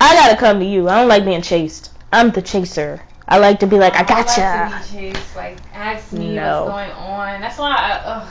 [0.00, 0.88] I gotta come to you.
[0.88, 1.92] I don't like being chased.
[2.12, 3.00] I'm the chaser.
[3.28, 4.42] I like to be like, I gotcha.
[4.42, 5.36] I like to be chased.
[5.36, 6.64] Like, ask me No.
[6.64, 7.40] what's going on.
[7.40, 8.28] That's why I, ugh.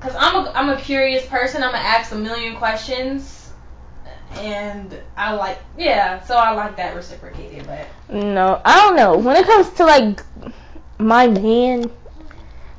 [0.00, 1.62] Cause I'm a, I'm a curious person.
[1.62, 3.39] I'm gonna ask a million questions,
[4.32, 6.22] and I like, yeah.
[6.24, 9.18] So I like that reciprocated, but No, I don't know.
[9.18, 10.22] When it comes to like
[10.98, 11.90] my man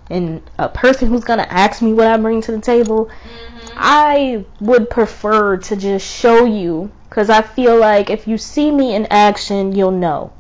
[0.10, 3.72] and a person who's gonna ask me what I bring to the table, mhm.
[3.76, 8.96] I would prefer to just show you because I feel like if you see me
[8.96, 10.34] in action, you'll know.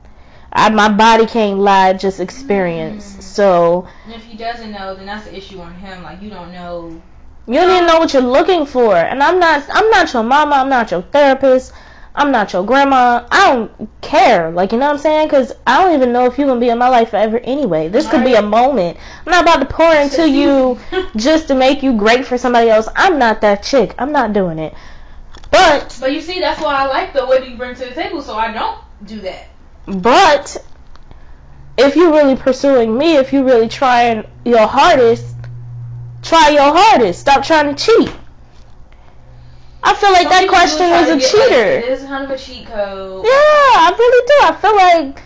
[0.53, 3.15] I, my body can't lie, just experience.
[3.15, 3.21] Mm.
[3.21, 6.03] So And if he doesn't know, then that's the issue on him.
[6.03, 7.01] Like you don't know.
[7.47, 8.95] You don't even know what you're looking for.
[8.95, 9.65] And I'm not.
[9.71, 10.55] I'm not your mama.
[10.55, 11.73] I'm not your therapist.
[12.13, 13.25] I'm not your grandma.
[13.31, 14.51] I don't care.
[14.51, 15.27] Like you know what I'm saying?
[15.27, 17.87] Because I don't even know if you're gonna be in my life forever anyway.
[17.87, 18.97] This could be a moment.
[19.25, 20.79] I'm not about to pour into you
[21.15, 22.87] just to make you great for somebody else.
[22.95, 23.95] I'm not that chick.
[23.97, 24.73] I'm not doing it.
[25.51, 27.93] But But you see, that's why I like the what do you bring to the
[27.93, 29.47] table, so I don't do that.
[29.87, 30.57] but
[31.77, 35.25] if you're really pursuing me, if you're really trying your hardest,
[36.21, 37.21] try your hardest.
[37.21, 38.11] Stop trying to cheat.
[39.83, 41.63] I feel like Some that question was a get, like, cheater.
[41.63, 43.25] it is kind of a cheat code.
[43.25, 44.33] Yeah, I really do.
[44.43, 45.23] I feel like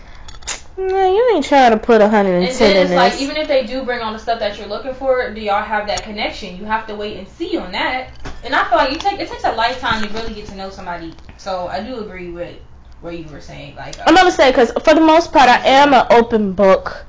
[0.78, 2.96] man, you ain't trying to put And 110 then in it's this.
[2.96, 5.62] like, even if they do bring on the stuff that you're looking for, do y'all
[5.62, 6.56] have that connection?
[6.56, 8.10] You have to wait and see on that.
[8.44, 10.70] And I feel like you take it takes a lifetime to really get to know
[10.70, 11.14] somebody.
[11.38, 12.56] So I do agree with
[13.00, 13.76] what you were saying.
[13.76, 17.06] Like, I'm gonna say because for the most part, I am an open book.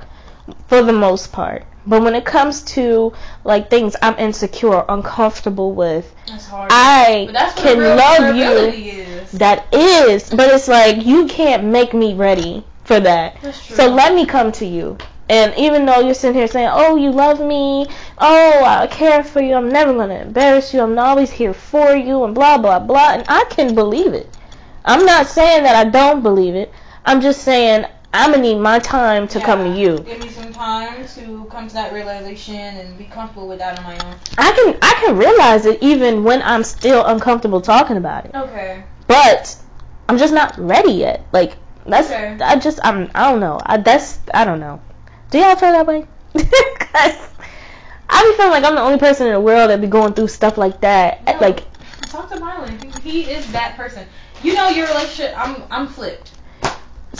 [0.67, 6.13] For the most part, but when it comes to like things I'm insecure, uncomfortable with,
[6.25, 6.69] that's hard.
[6.71, 8.47] I but that's what can love you.
[8.47, 9.31] Is.
[9.31, 13.41] That is, but it's like you can't make me ready for that.
[13.41, 13.75] That's true.
[13.75, 14.97] So let me come to you.
[15.29, 17.87] And even though you're sitting here saying, "Oh, you love me.
[18.17, 19.55] Oh, I care for you.
[19.55, 20.81] I'm never gonna embarrass you.
[20.81, 24.29] I'm always here for you," and blah blah blah, and I can believe it.
[24.85, 26.73] I'm not saying that I don't believe it.
[27.05, 29.99] I'm just saying I'm gonna need my time to come to you.
[29.99, 33.83] Give me some time to come to that realization and be comfortable with that on
[33.83, 34.15] my own.
[34.37, 38.31] I can I can realize it even when I'm still uncomfortable talking about it.
[38.33, 38.83] Okay.
[39.07, 39.55] but
[40.09, 41.25] I'm just not ready yet.
[41.31, 42.37] Like that's Okay.
[42.41, 43.59] I just I'm I don't know.
[43.63, 44.81] I that's I don't know.
[45.29, 46.05] Do y'all feel that way?
[46.33, 47.29] 'Cause
[48.09, 50.29] I be feeling like I'm the only person in the world that be going through
[50.29, 51.25] stuff like that.
[51.25, 51.37] No.
[51.41, 51.65] Like
[52.09, 53.01] Talk to Marlon.
[53.03, 54.07] He, he is that person.
[54.43, 55.33] You know your relationship.
[55.37, 56.31] I'm I'm flipped.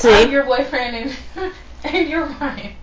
[0.06, 0.96] I'm your boyfriend
[1.36, 2.76] and and you're mine.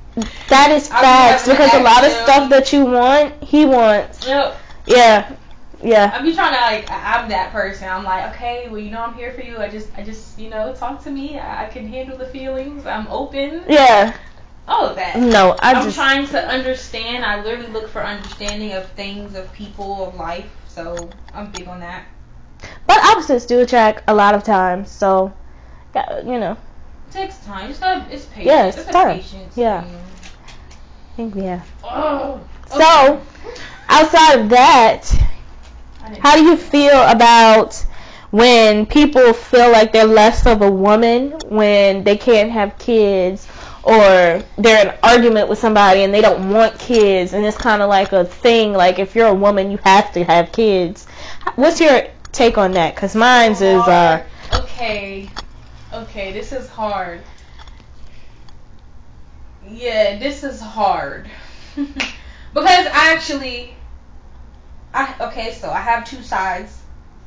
[0.48, 4.26] that is I be facts because a lot of stuff that you want, he wants.
[4.26, 4.60] Yep.
[4.86, 5.36] Yeah,
[5.82, 6.12] yeah.
[6.14, 7.88] I be trying to like I'm that person.
[7.88, 9.58] I'm like, okay, well you know I'm here for you.
[9.58, 11.38] I just I just you know talk to me.
[11.38, 12.86] I, I can handle the feelings.
[12.86, 13.64] I'm open.
[13.68, 14.16] Yeah,
[14.68, 15.18] All of that.
[15.18, 17.24] no, I I'm just trying to understand.
[17.24, 20.50] I literally look for understanding of things, of people, of life.
[20.68, 22.04] So I'm big on that.
[22.86, 24.90] but opposites do attract a lot of times.
[24.90, 25.32] So,
[25.94, 26.56] you know,
[27.12, 27.70] takes time.
[27.70, 28.46] It's got it's patience.
[28.46, 29.18] Yeah, it's it's time.
[29.20, 29.56] patience.
[29.56, 29.82] Yeah.
[29.82, 29.94] thing.
[31.12, 31.62] I think yeah.
[31.82, 32.40] Oh.
[32.66, 33.22] So,
[33.88, 35.10] outside of that,
[36.20, 37.74] How do you feel about
[38.30, 43.46] when people feel like they're less of a woman when they can't have kids
[43.82, 47.80] or they're in an argument with somebody and they don't want kids and it's kind
[47.82, 51.06] of like a thing like if you're a woman you have to have kids.
[51.56, 52.02] What's your
[52.32, 52.96] take on that?
[52.96, 55.30] Cuz mine's is uh okay
[55.94, 57.20] okay this is hard.
[59.68, 61.28] Yeah this is hard.
[62.54, 63.74] Because I actually
[64.92, 66.80] I okay so I have two sides.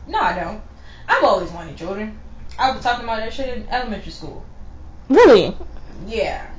[0.07, 0.61] No I don't.
[1.07, 2.17] I've always wanted children.
[2.57, 4.45] I was talking about that shit in elementary school.
[5.09, 5.55] Really?
[6.05, 6.49] Yeah.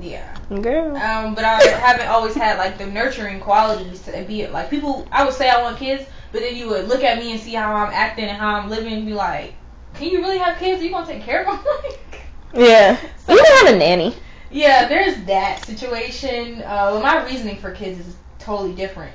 [0.00, 0.34] Yeah.
[0.48, 0.96] Girl.
[0.96, 4.52] um, but I haven't always had like the nurturing qualities to be it.
[4.52, 7.32] Like people, I would say I want kids, but then you would look at me
[7.32, 9.54] and see how I'm acting and how I'm living, and be like,
[9.94, 10.80] "Can you really have kids?
[10.80, 12.20] Are you gonna take care of them?" Like,
[12.54, 12.96] Yeah.
[13.26, 14.14] So- You can have a nanny.
[14.50, 16.62] yeah, there's that situation.
[16.62, 19.12] Uh, well, my reasoning for kids is totally different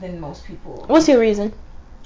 [0.00, 0.84] than most people.
[0.86, 1.52] What's your reason?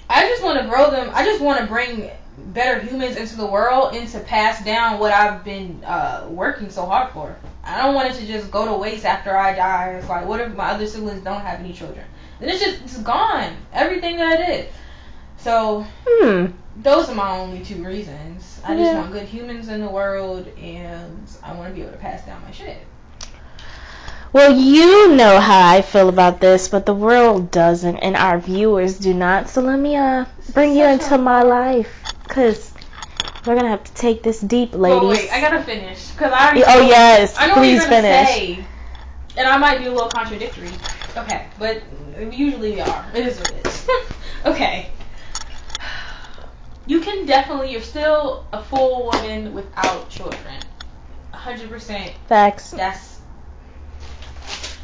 [0.09, 1.11] I just want to grow them.
[1.15, 2.11] I just want to bring
[2.53, 6.85] better humans into the world and to pass down what I've been uh, working so
[6.85, 7.37] hard for.
[7.65, 9.95] I don't want it to just go to waste after I die.
[9.99, 12.05] It's like, what if my other siblings don't have any children?
[12.41, 13.57] Then it's just it's gone.
[13.73, 14.69] Everything that I did.
[15.39, 16.47] So Hmm.
[16.77, 18.61] those are my only two reasons.
[18.65, 21.99] I just want good humans in the world, and I want to be able to
[21.99, 22.79] pass down my shit.
[24.33, 28.99] Well, you know how I feel about this, but the world doesn't, and our viewers
[28.99, 29.49] do not.
[29.49, 32.73] So let me uh bring you into my life, cause
[33.47, 35.09] we're gonna have to take this deep, Oh ladies.
[35.09, 38.03] wait, I gotta finish because I already oh yes, I know what please you're gonna
[38.03, 38.29] finish.
[38.29, 38.65] say,
[39.37, 40.71] and I might be a little contradictory.
[41.17, 41.83] Okay, but
[42.33, 43.07] usually we are.
[43.15, 43.89] It is what it is.
[44.47, 44.91] okay.
[46.87, 50.61] You can definitely you're still a full woman without children.
[51.33, 52.13] Hundred percent.
[52.29, 52.71] Facts.
[52.71, 53.15] That's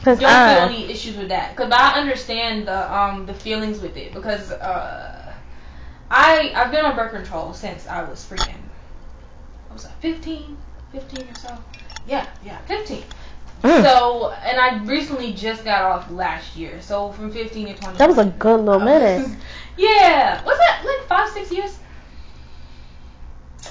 [0.03, 3.81] Cause don't I, feel any issues with that because I understand the um the feelings
[3.81, 5.35] with it because uh
[6.11, 8.57] I I've been on birth control since I was freaking
[9.69, 10.57] what was I 15
[10.93, 11.59] 15 or so
[12.07, 13.03] yeah yeah 15
[13.63, 13.83] Mm.
[13.83, 18.09] so and I recently just got off last year so from 15 to 20 that
[18.09, 19.31] was a good little minute.
[19.77, 21.79] yeah was that like five six years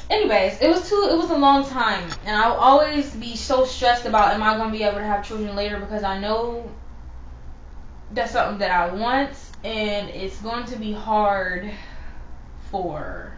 [0.10, 4.06] anyways it was too it was a long time and i'll always be so stressed
[4.06, 6.70] about am i going to be able to have children later because i know
[8.12, 9.30] that's something that i want
[9.64, 11.70] and it's going to be hard
[12.72, 13.34] for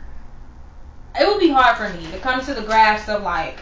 [1.19, 3.59] it will be hard for me to come to the grasp of like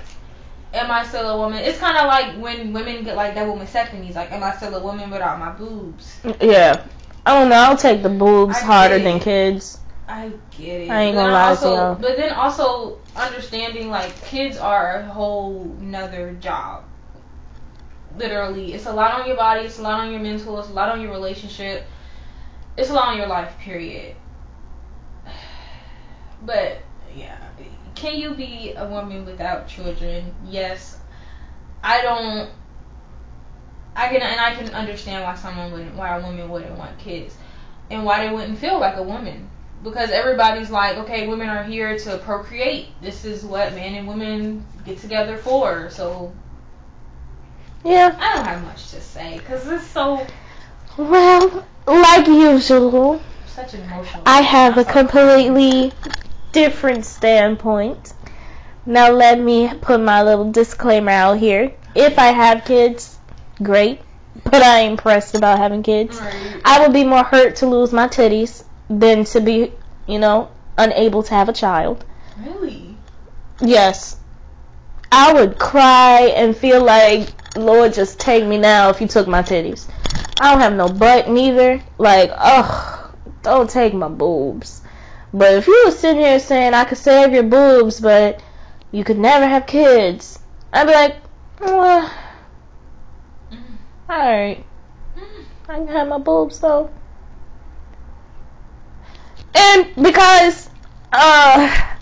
[0.74, 4.14] am i still a woman it's kind of like when women get like double mastectomies
[4.14, 6.86] like am i still a woman without my boobs Yeah.
[7.26, 7.58] I don't know.
[7.58, 9.80] I'll take the boobs I harder get than kids.
[10.10, 10.90] I get it.
[10.90, 11.96] I ain't But gonna then lie to also, y'all.
[11.96, 16.84] But then also understanding like kids are a whole nother job.
[18.18, 19.62] Literally, it's a lot on your body.
[19.68, 20.60] It's a lot on your mental.
[20.60, 21.86] It's a lot on your relationship.
[22.76, 23.58] It's a lot on your life.
[23.60, 24.16] Period.
[26.42, 26.78] But
[27.14, 27.38] yeah,
[27.96, 30.34] can you be a woman without children?
[30.46, 30.98] Yes.
[31.84, 32.50] I don't.
[33.96, 37.36] I can and I can understand why someone wouldn't, why a woman wouldn't want kids,
[37.92, 39.50] and why they wouldn't feel like a woman.
[39.84, 42.88] Because everybody's like, okay, women are here to procreate.
[43.02, 45.90] This is what men and women get together for.
[45.90, 46.34] So
[47.84, 48.16] Yeah.
[48.20, 50.26] I don't have much to say because it's so
[50.98, 54.24] Well, like usual, such an emotional.
[54.26, 55.94] I have a completely
[56.52, 58.14] different standpoint.
[58.86, 61.74] Now let me put my little disclaimer out here.
[61.96, 63.18] If I have kids,
[63.64, 64.02] great.
[64.44, 66.20] But I ain't pressed about having kids.
[66.20, 66.62] Right.
[66.64, 69.74] I would be more hurt to lose my titties than to be,
[70.08, 72.04] you know, unable to have a child.
[72.38, 72.98] Really?
[73.62, 74.18] Yes.
[75.12, 79.42] I would cry and feel like, Lord, just take me now if you took my
[79.42, 79.90] titties.
[80.40, 81.82] I don't have no butt neither.
[81.98, 84.82] Like, ugh, don't take my boobs.
[85.34, 88.42] But if you was sitting here saying I could save your boobs, but
[88.92, 90.40] you could never have kids,
[90.74, 91.16] I'd be like,
[91.60, 92.12] well,
[93.52, 93.58] Mm.
[94.10, 94.66] alright.
[95.18, 95.46] Mm.
[95.68, 96.90] I can have my boobs though.
[99.56, 100.70] And because,
[101.12, 101.96] uh,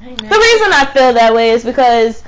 [0.00, 2.22] the reason I feel that way is because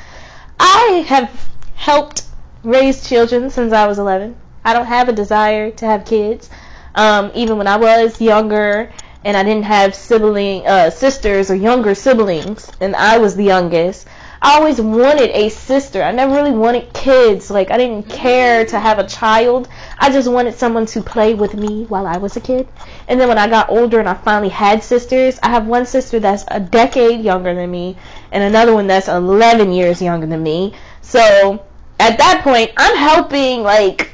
[0.59, 1.31] I have
[1.75, 2.23] helped
[2.63, 4.37] raise children since I was 11.
[4.65, 6.51] I don't have a desire to have kids.
[6.95, 8.93] Um, even when I was younger
[9.25, 14.07] and I didn't have sibling uh, sisters or younger siblings, and I was the youngest,
[14.45, 16.03] I always wanted a sister.
[16.03, 17.51] I never really wanted kids.
[17.51, 19.69] Like I didn't care to have a child.
[19.99, 22.69] I just wanted someone to play with me while I was a kid.
[23.09, 26.21] And then when I got older and I finally had sisters, I have one sister
[26.21, 27.97] that's a decade younger than me
[28.33, 30.75] and another one that's 11 years younger than me.
[31.01, 31.65] So
[31.99, 34.11] at that point, I'm helping like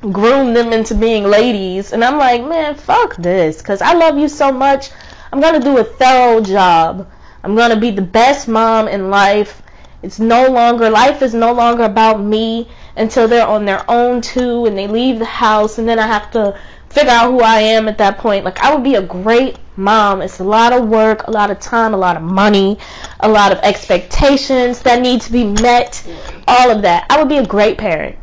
[0.00, 1.92] groom them into being ladies.
[1.92, 3.58] And I'm like, man, fuck this.
[3.58, 4.88] Because I love you so much.
[5.30, 7.06] I'm going to do a thorough job.
[7.46, 9.62] I'm going to be the best mom in life.
[10.02, 14.66] It's no longer, life is no longer about me until they're on their own too
[14.66, 17.86] and they leave the house and then I have to figure out who I am
[17.86, 18.44] at that point.
[18.44, 20.22] Like I would be a great mom.
[20.22, 22.78] It's a lot of work, a lot of time, a lot of money,
[23.20, 26.04] a lot of expectations that need to be met,
[26.48, 27.06] all of that.
[27.08, 28.18] I would be a great parent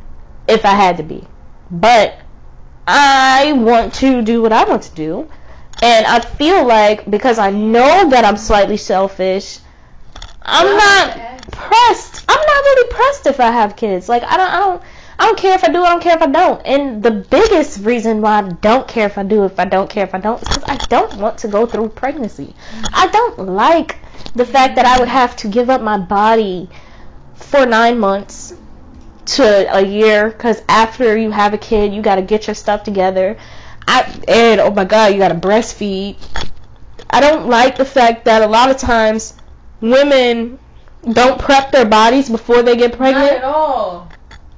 [0.49, 1.26] if I had to be.
[1.71, 2.19] But
[2.86, 5.30] I want to do what I want to do.
[5.82, 9.59] And I feel like because I know that I'm slightly selfish,
[10.41, 12.26] I'm not pressed.
[12.28, 14.07] I'm not really pressed if I have kids.
[14.07, 14.84] Like I don't I don't
[15.19, 16.61] I don't care if I do, I don't care if I don't.
[16.65, 20.03] And the biggest reason why I don't care if I do, if I don't care
[20.03, 22.47] if I don't, is because I don't want to go through pregnancy.
[22.47, 22.86] Mm-hmm.
[22.93, 23.99] I don't like
[24.36, 26.69] the fact that I would have to give up my body
[27.36, 28.55] for nine months
[29.26, 30.30] to a year.
[30.30, 33.38] Because after you have a kid, you got to get your stuff together.
[33.88, 36.18] I and oh my god, you got to breastfeed.
[37.10, 39.36] I don't like the fact that a lot of times
[39.82, 40.58] women
[41.12, 43.26] don't prep their bodies before they get pregnant.
[43.26, 44.10] Not at all.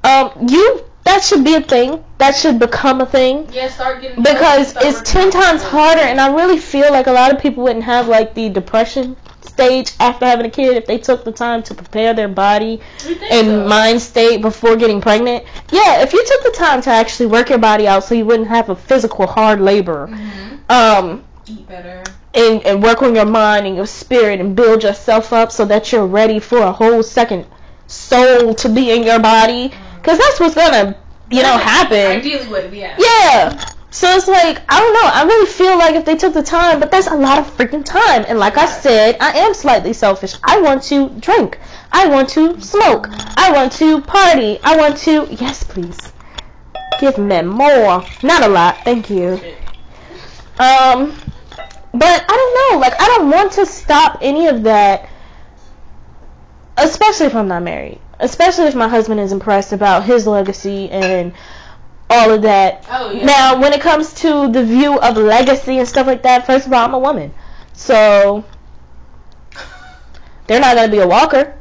[0.04, 2.04] Um, you that should be a thing.
[2.18, 6.02] That should become a thing Yeah, start getting because it's ten times harder.
[6.02, 9.92] And I really feel like a lot of people wouldn't have like the depression stage
[10.00, 12.82] after having a kid if they took the time to prepare their body
[13.32, 13.68] and so?
[13.68, 15.44] mind state before getting pregnant.
[15.72, 18.50] Yeah, if you took the time to actually work your body out so you wouldn't
[18.50, 20.70] have a physical hard labor, Mhm.
[20.72, 22.04] um, Eat better.
[22.34, 25.92] and, and work on your mind and your spirit and build yourself up so that
[25.92, 27.46] you're ready for a whole second
[27.88, 29.72] soul to be in your body.
[30.06, 30.96] Because that's what's gonna,
[31.32, 31.98] you know, happen.
[31.98, 32.96] Ideally, would yeah.
[33.00, 33.66] Yeah.
[33.90, 35.10] So it's like I don't know.
[35.12, 37.84] I really feel like if they took the time, but that's a lot of freaking
[37.84, 38.24] time.
[38.28, 40.36] And like I said, I am slightly selfish.
[40.44, 41.58] I want to drink.
[41.92, 43.08] I want to smoke.
[43.10, 44.60] I want to party.
[44.64, 46.14] I want to yes, please.
[47.00, 48.06] Give me more.
[48.22, 49.40] Not a lot, thank you.
[50.60, 51.18] Um,
[51.96, 52.80] but I don't know.
[52.80, 55.10] Like I don't want to stop any of that,
[56.78, 58.02] especially if I'm not married.
[58.20, 61.34] Especially if my husband is impressed about his legacy and
[62.10, 62.86] all of that.
[62.90, 63.26] Oh yeah.
[63.26, 66.74] Now, when it comes to the view of legacy and stuff like that, first of
[66.74, 67.34] all, I'm a woman,
[67.74, 68.46] so
[70.48, 71.58] they're not gonna be a walker.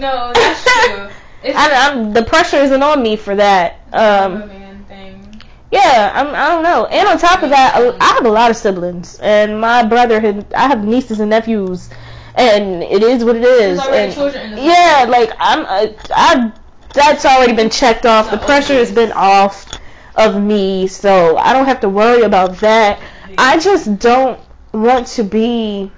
[0.00, 1.08] No, that's true.
[1.54, 3.80] I, I'm, the pressure isn't on me for that.
[3.92, 4.48] Um,
[4.88, 5.42] thing.
[5.70, 6.86] yeah, I'm, I don't know.
[6.86, 10.20] And on top of that, I I have a lot of siblings, and my brother,
[10.20, 11.90] had, I have nieces and nephews,
[12.34, 13.80] and it is what it is.
[13.80, 16.52] And- children in the yeah, like I'm, I, I,
[16.92, 18.30] that's already been checked off.
[18.30, 19.66] The pressure has been off
[20.16, 23.00] of me, so I don't have to worry about that.
[23.38, 24.40] I just don't
[24.72, 25.90] want to be.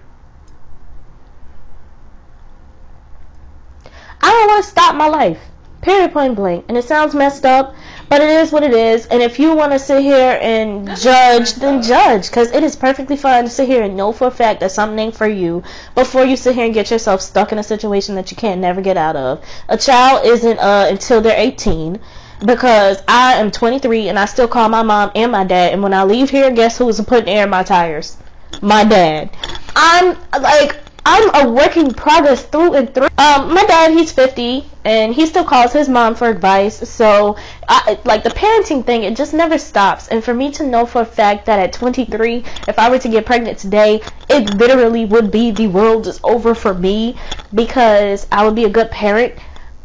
[4.21, 5.41] I don't want to stop my life.
[5.83, 6.65] Period, point blank.
[6.69, 7.75] And it sounds messed up,
[8.09, 9.07] but it is what it is.
[9.07, 12.29] And if you want to sit here and judge, then judge.
[12.29, 14.99] Because it is perfectly fine to sit here and know for a fact that something
[14.99, 15.63] ain't for you
[15.95, 18.81] before you sit here and get yourself stuck in a situation that you can't never
[18.81, 19.45] get out of.
[19.69, 22.01] A child isn't uh, until they're 18
[22.45, 25.73] because I am 23 and I still call my mom and my dad.
[25.73, 28.17] And when I leave here, guess who's putting air in my tires?
[28.63, 29.31] My dad.
[29.75, 30.77] I'm like
[31.09, 33.07] I'm a work in progress through and through.
[33.17, 36.77] Um, my dad, he's 50, and he still calls his mom for advice.
[36.89, 37.37] So,
[37.69, 40.09] I, like the parenting thing, it just never stops.
[40.09, 43.09] And for me to know for a fact that at 23, if I were to
[43.09, 47.17] get pregnant today, it literally would be the world is over for me
[47.55, 49.35] because I would be a good parent.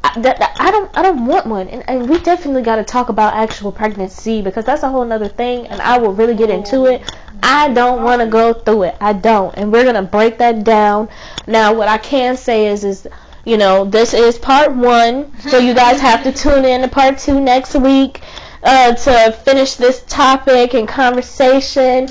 [0.03, 2.83] I, that, that- I don't I don't want one, and, and we definitely got to
[2.83, 6.49] talk about actual pregnancy because that's a whole nother thing, and I will really get
[6.49, 7.01] into it.
[7.43, 8.95] I don't want to go through it.
[9.01, 11.09] I don't, and we're gonna break that down.
[11.47, 13.07] Now, what I can say is, is
[13.45, 17.17] you know, this is part one, so you guys have to tune in to part
[17.17, 18.21] two next week
[18.63, 22.07] uh, to finish this topic and conversation.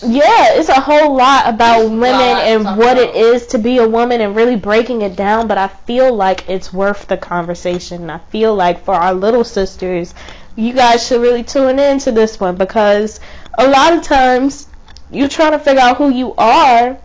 [0.00, 0.26] There's so much.
[0.26, 3.16] Yeah, it's a whole lot about There's women lot and what it about.
[3.16, 6.72] is to be a woman and really breaking it down, but I feel like it's
[6.72, 8.10] worth the conversation.
[8.10, 10.14] I feel like for our little sisters,
[10.56, 13.20] you guys should really tune in to this one because
[13.58, 14.68] a lot of times
[15.10, 16.98] you're trying to figure out who you are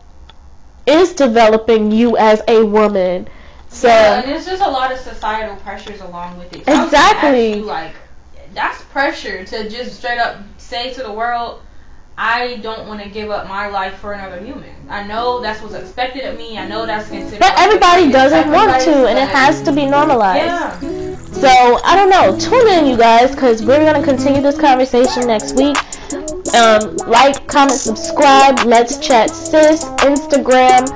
[0.86, 3.28] is developing you as a woman.
[3.70, 6.66] So Yeah, and there's just a lot of societal pressures along with it.
[6.66, 7.54] So I was gonna ask Exactly.
[7.58, 7.96] you, like,
[8.54, 11.62] that's pressure to just straight up say to the world,
[12.18, 14.74] I don't want to give up my life for another human.
[14.90, 16.58] I know that's what's expected of me.
[16.58, 17.40] I know that's considered.
[17.40, 20.46] but everybody doesn't want to and it has to be normalized.
[20.46, 20.80] Yeah.
[21.34, 22.38] So I don't know.
[22.40, 25.76] Tune in, you guys, because we're gonna continue this conversation next week.
[26.56, 28.60] Um, like, comment, subscribe.
[28.60, 29.84] Let's chat, sis.
[29.84, 30.88] Instagram.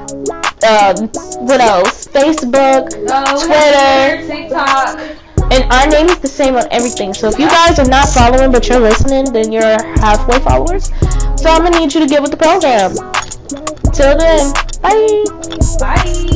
[0.64, 1.10] Um,
[1.46, 2.08] what else?
[2.08, 2.92] Facebook.
[2.92, 4.26] So, Twitter.
[4.26, 5.18] TikTok.
[5.52, 7.14] And our name is the same on everything.
[7.14, 10.86] So if you guys are not following but you're listening, then you're halfway followers.
[11.42, 12.94] So I'm gonna need you to get with the program.
[13.94, 15.26] Till then, bye.
[15.80, 16.30] Bye.